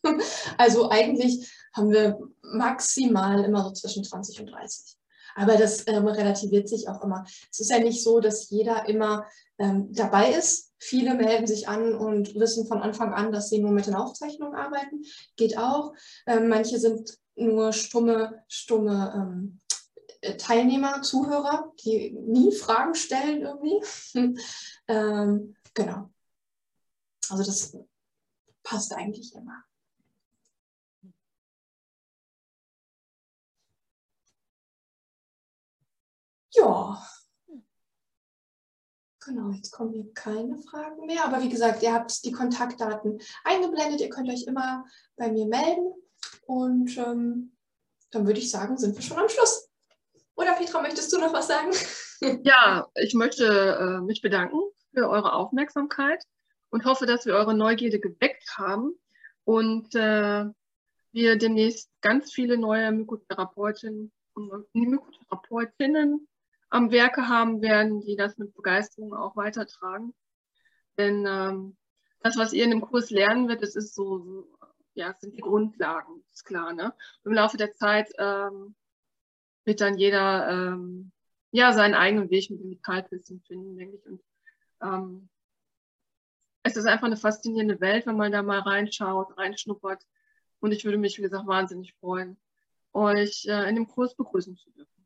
also 0.58 0.90
eigentlich 0.90 1.52
haben 1.74 1.90
wir 1.92 2.20
maximal 2.42 3.44
immer 3.44 3.64
so 3.64 3.72
zwischen 3.72 4.04
20 4.04 4.40
und 4.42 4.48
30. 4.48 4.98
Aber 5.36 5.58
das 5.58 5.88
ähm, 5.88 6.08
relativiert 6.08 6.70
sich 6.70 6.88
auch 6.88 7.02
immer. 7.04 7.26
Es 7.52 7.60
ist 7.60 7.72
ja 7.72 7.80
nicht 7.80 8.04
so, 8.04 8.20
dass 8.20 8.50
jeder 8.50 8.88
immer 8.88 9.26
ähm, 9.58 9.92
dabei 9.94 10.32
ist. 10.32 10.74
Viele 10.80 11.16
melden 11.16 11.48
sich 11.48 11.68
an 11.68 11.96
und 11.96 12.36
wissen 12.36 12.68
von 12.68 12.82
Anfang 12.82 13.14
an, 13.14 13.32
dass 13.32 13.50
sie 13.50 13.60
nur 13.60 13.72
mit 13.72 13.88
den 13.88 13.96
Aufzeichnungen 13.96 14.56
arbeiten. 14.56 15.04
Geht 15.36 15.58
auch. 15.58 15.94
Ähm, 16.28 16.50
manche 16.50 16.80
sind 16.80 17.18
nur 17.36 17.74
stumme, 17.74 18.44
stumme 18.48 19.14
ähm, 19.16 19.60
äh, 20.22 20.38
Teilnehmer, 20.38 21.02
Zuhörer, 21.02 21.74
die 21.84 22.12
nie 22.12 22.52
Fragen 22.52 22.96
stellen 22.96 23.42
irgendwie. 23.42 23.82
ähm, 24.88 25.56
genau. 25.74 26.10
Also 27.30 27.44
das 27.44 27.78
passt 28.64 28.94
eigentlich 28.94 29.34
immer. 29.36 29.64
Ja, 36.56 37.02
Genau, 39.26 39.52
jetzt 39.52 39.72
kommen 39.72 39.94
hier 39.94 40.14
keine 40.14 40.58
Fragen 40.58 41.06
mehr. 41.06 41.26
Aber 41.26 41.42
wie 41.42 41.50
gesagt, 41.50 41.82
ihr 41.82 41.94
habt 41.94 42.24
die 42.26 42.32
Kontaktdaten 42.32 43.20
eingeblendet. 43.44 44.02
Ihr 44.02 44.10
könnt 44.10 44.30
euch 44.30 44.44
immer 44.48 44.86
bei 45.16 45.32
mir 45.32 45.46
melden. 45.46 45.94
Und 46.46 46.98
ähm, 46.98 47.56
dann 48.12 48.26
würde 48.26 48.40
ich 48.40 48.52
sagen, 48.52 48.78
sind 48.78 48.96
wir 48.96 49.02
schon 49.02 49.20
am 49.20 49.30
Schluss. 49.30 49.70
Oder 50.36 50.54
Petra, 50.54 50.82
möchtest 50.82 51.12
du 51.14 51.20
noch 51.20 51.34
was 51.34 51.48
sagen? 51.48 51.72
Ja, 52.44 52.88
ich 52.96 53.14
möchte 53.16 53.46
äh, 53.46 54.02
mich 54.02 54.22
bedanken 54.22 54.62
für 54.94 55.10
eure 55.10 55.34
Aufmerksamkeit 55.34 56.24
und 56.70 56.86
hoffe, 56.86 57.06
dass 57.06 57.26
wir 57.26 57.34
eure 57.34 57.54
Neugierde 57.54 58.00
geweckt 58.00 58.58
haben 58.58 58.94
und 59.44 59.94
äh, 59.94 60.46
wir 61.12 61.36
demnächst 61.38 61.90
ganz 62.00 62.32
viele 62.32 62.58
neue 62.58 62.94
Mykotherapeutinnen 62.94 64.14
und 64.36 64.66
Mykotherapeutinnen 64.74 66.30
am 66.74 66.90
Werke 66.90 67.28
haben 67.28 67.62
werden, 67.62 68.02
die 68.02 68.16
das 68.16 68.38
mit 68.40 68.56
Begeisterung 68.56 69.14
auch 69.14 69.36
weitertragen. 69.36 70.12
Denn 70.98 71.24
ähm, 71.28 71.78
das, 72.22 72.36
was 72.36 72.52
ihr 72.52 72.64
in 72.64 72.72
dem 72.72 72.82
Kurs 72.82 73.12
lernen 73.12 73.48
wird, 73.48 73.62
das 73.62 73.76
ist 73.76 73.94
so, 73.94 74.48
ja, 74.96 75.14
sind 75.20 75.36
die 75.36 75.42
Grundlagen, 75.42 76.24
ist 76.32 76.46
klar. 76.46 76.74
Ne? 76.74 76.92
Im 77.26 77.34
Laufe 77.34 77.58
der 77.58 77.74
Zeit 77.74 78.12
ähm, 78.18 78.74
wird 79.66 79.82
dann 79.82 80.00
jeder 80.00 80.50
ähm, 80.50 81.12
ja 81.52 81.74
seinen 81.74 81.94
eigenen 81.94 82.32
Weg 82.32 82.50
mit 82.50 82.60
dem 82.60 82.72
Vitalpilzen 82.72 83.42
finden, 83.42 83.78
denke 83.78 83.98
ich. 83.98 84.06
Und 84.08 84.22
ähm, 84.82 85.30
es 86.64 86.76
ist 86.76 86.86
einfach 86.86 87.06
eine 87.06 87.18
faszinierende 87.18 87.80
Welt, 87.82 88.08
wenn 88.08 88.18
man 88.18 88.32
da 88.32 88.42
mal 88.42 88.60
reinschaut, 88.60 89.38
reinschnuppert. 89.38 90.08
Und 90.60 90.72
ich 90.72 90.86
würde 90.86 90.98
mich, 90.98 91.20
wie 91.20 91.22
gesagt, 91.22 91.46
wahnsinnig 91.46 91.94
freuen, 92.00 92.36
euch 92.94 93.46
äh, 93.48 93.70
in 93.70 93.76
dem 93.76 93.88
Kurs 93.88 94.16
begrüßen 94.16 94.58
zu 94.58 94.72
dürfen. 94.72 95.03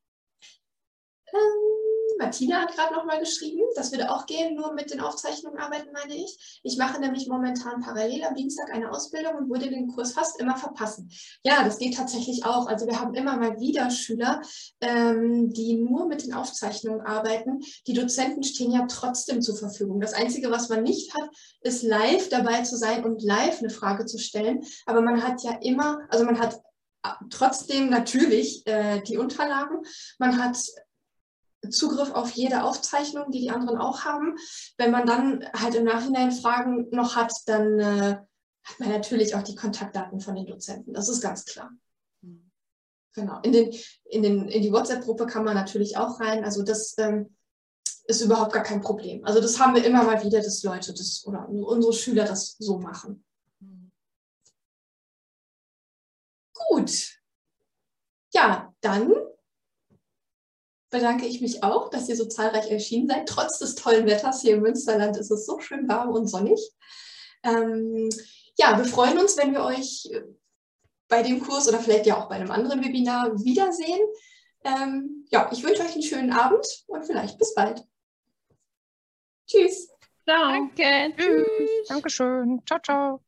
Ähm, 1.34 1.78
Martina 2.20 2.62
hat 2.62 2.76
gerade 2.76 2.94
nochmal 2.94 3.20
geschrieben, 3.20 3.62
das 3.76 3.92
würde 3.92 4.12
auch 4.12 4.26
gehen, 4.26 4.56
nur 4.56 4.74
mit 4.74 4.92
den 4.92 5.02
Aufzeichnungen 5.02 5.60
arbeiten, 5.60 5.90
meine 5.94 6.16
ich. 6.16 6.60
Ich 6.64 6.78
mache 6.78 7.00
nämlich 7.00 7.28
momentan 7.28 7.82
parallel 7.82 8.24
am 8.24 8.36
Dienstag 8.36 8.74
eine 8.74 8.92
Ausbildung 8.92 9.36
und 9.36 9.50
würde 9.50 9.70
den 9.70 9.88
Kurs 9.88 10.14
fast 10.14 10.40
immer 10.40 10.58
verpassen. 10.58 11.10
Ja, 11.44 11.64
das 11.64 11.78
geht 11.78 11.96
tatsächlich 11.96 12.46
auch. 12.46 12.68
Also 12.68 12.88
wir 12.88 13.00
haben 13.00 13.14
immer 13.14 13.38
mal 13.38 13.60
wieder 13.60 13.90
Schüler, 13.92 14.42
ähm, 14.82 15.52
die 15.54 15.76
nur 15.76 16.08
mit 16.08 16.26
den 16.26 16.34
Aufzeichnungen 16.34 17.02
arbeiten. 17.02 17.62
Die 17.86 17.94
Dozenten 17.94 18.44
stehen 18.44 18.72
ja 18.72 18.86
trotzdem 18.88 19.42
zur 19.42 19.56
Verfügung. 19.56 20.00
Das 20.00 20.14
Einzige, 20.14 20.52
was 20.52 20.70
man 20.70 20.84
nicht 20.84 21.14
hat, 21.14 21.30
ist 21.62 21.84
live 21.84 22.30
dabei 22.30 22.64
zu 22.64 22.78
sein 22.78 23.06
und 23.06 23.22
live 23.22 23.60
eine 23.60 23.70
Frage 23.70 24.06
zu 24.06 24.18
stellen. 24.18 24.66
Aber 24.86 25.02
man 25.02 25.24
hat 25.24 25.44
ja 25.44 25.58
immer, 25.62 26.00
also 26.10 26.26
man 26.26 26.40
hat 26.40 26.60
trotzdem 27.30 27.90
natürlich 27.90 28.66
äh, 28.66 29.02
die 29.02 29.18
Unterlagen. 29.18 29.84
Man 30.18 30.44
hat 30.44 30.58
Zugriff 31.70 32.12
auf 32.12 32.32
jede 32.32 32.64
Aufzeichnung, 32.64 33.32
die 33.32 33.42
die 33.42 33.50
anderen 33.50 33.78
auch 33.78 34.06
haben. 34.06 34.36
Wenn 34.78 34.92
man 34.92 35.06
dann 35.06 35.46
halt 35.54 35.76
im 35.76 35.86
Nachhinein 35.86 36.32
Fragen 36.32 36.90
noch 36.92 37.16
hat, 37.16 37.34
dann 37.46 37.80
äh, 37.80 38.18
hat 38.64 38.80
man 38.80 38.90
natürlich 38.90 39.36
auch 39.36 39.44
die 39.44 39.56
Kontaktdaten 39.56 40.20
von 40.20 40.36
den 40.36 40.46
Dozenten. 40.46 40.94
Das 40.94 41.10
ist 41.10 41.22
ganz 41.22 41.46
klar. 41.46 41.72
Mhm. 42.22 42.52
Genau. 43.14 43.40
In, 43.42 43.52
den, 43.52 43.76
in, 44.06 44.22
den, 44.22 44.48
in 44.48 44.62
die 44.62 44.72
WhatsApp-Gruppe 44.72 45.26
kann 45.26 45.44
man 45.44 45.56
natürlich 45.56 45.98
auch 45.98 46.20
rein. 46.20 46.44
Also 46.44 46.64
das 46.64 46.96
ähm, 46.98 47.36
ist 48.06 48.22
überhaupt 48.22 48.54
gar 48.54 48.64
kein 48.64 48.82
Problem. 48.82 49.26
Also 49.26 49.42
das 49.42 49.60
haben 49.60 49.76
wir 49.76 49.84
immer 49.84 50.04
mal 50.04 50.24
wieder, 50.24 50.42
dass 50.42 50.64
Leute 50.64 50.94
das 50.94 51.26
oder 51.26 51.48
unsere 51.50 51.94
Schüler 51.94 52.26
das 52.26 52.56
so 52.58 52.80
machen. 52.80 53.24
Mhm. 53.60 53.92
Gut. 56.54 57.20
Ja, 58.34 58.74
dann 58.82 59.14
bedanke 60.90 61.26
ich 61.26 61.42
mich 61.42 61.64
auch, 61.64 61.90
dass 61.90 62.08
ihr 62.10 62.16
so 62.16 62.26
zahlreich 62.26 62.72
erschienen 62.72 63.08
seid. 63.08 63.28
Trotz 63.28 63.60
des 63.60 63.76
tollen 63.76 64.06
Wetters 64.06 64.42
hier 64.42 64.56
im 64.56 64.62
Münsterland 64.62 65.18
ist 65.18 65.32
es 65.32 65.46
so 65.46 65.60
schön 65.60 65.88
warm 65.88 66.10
und 66.10 66.28
sonnig. 66.28 66.60
Ähm, 67.44 68.10
ja, 68.58 68.78
wir 68.78 68.86
freuen 68.86 69.18
uns, 69.18 69.38
wenn 69.38 69.54
wir 69.54 69.64
euch 69.64 70.10
bei 71.08 71.24
dem 71.24 71.42
Kurs 71.42 71.68
oder 71.68 71.80
vielleicht 71.80 72.06
ja 72.06 72.18
auch 72.18 72.30
bei 72.30 72.36
einem 72.36 72.52
anderen 72.52 72.84
Webinar 72.84 73.44
wiedersehen. 73.44 74.00
Ähm, 74.64 75.26
ja, 75.30 75.50
ich 75.52 75.64
wünsche 75.64 75.84
euch 75.84 75.94
einen 75.94 76.04
schönen 76.04 76.34
Abend 76.34 76.66
und 76.88 77.06
vielleicht 77.06 77.38
bis 77.38 77.54
bald. 77.54 77.84
Tschüss. 79.48 79.90
Ciao. 80.28 80.50
Danke. 80.52 81.14
Tschüss. 81.16 81.88
Dankeschön. 81.88 82.62
Ciao, 82.66 82.80
ciao. 82.80 83.27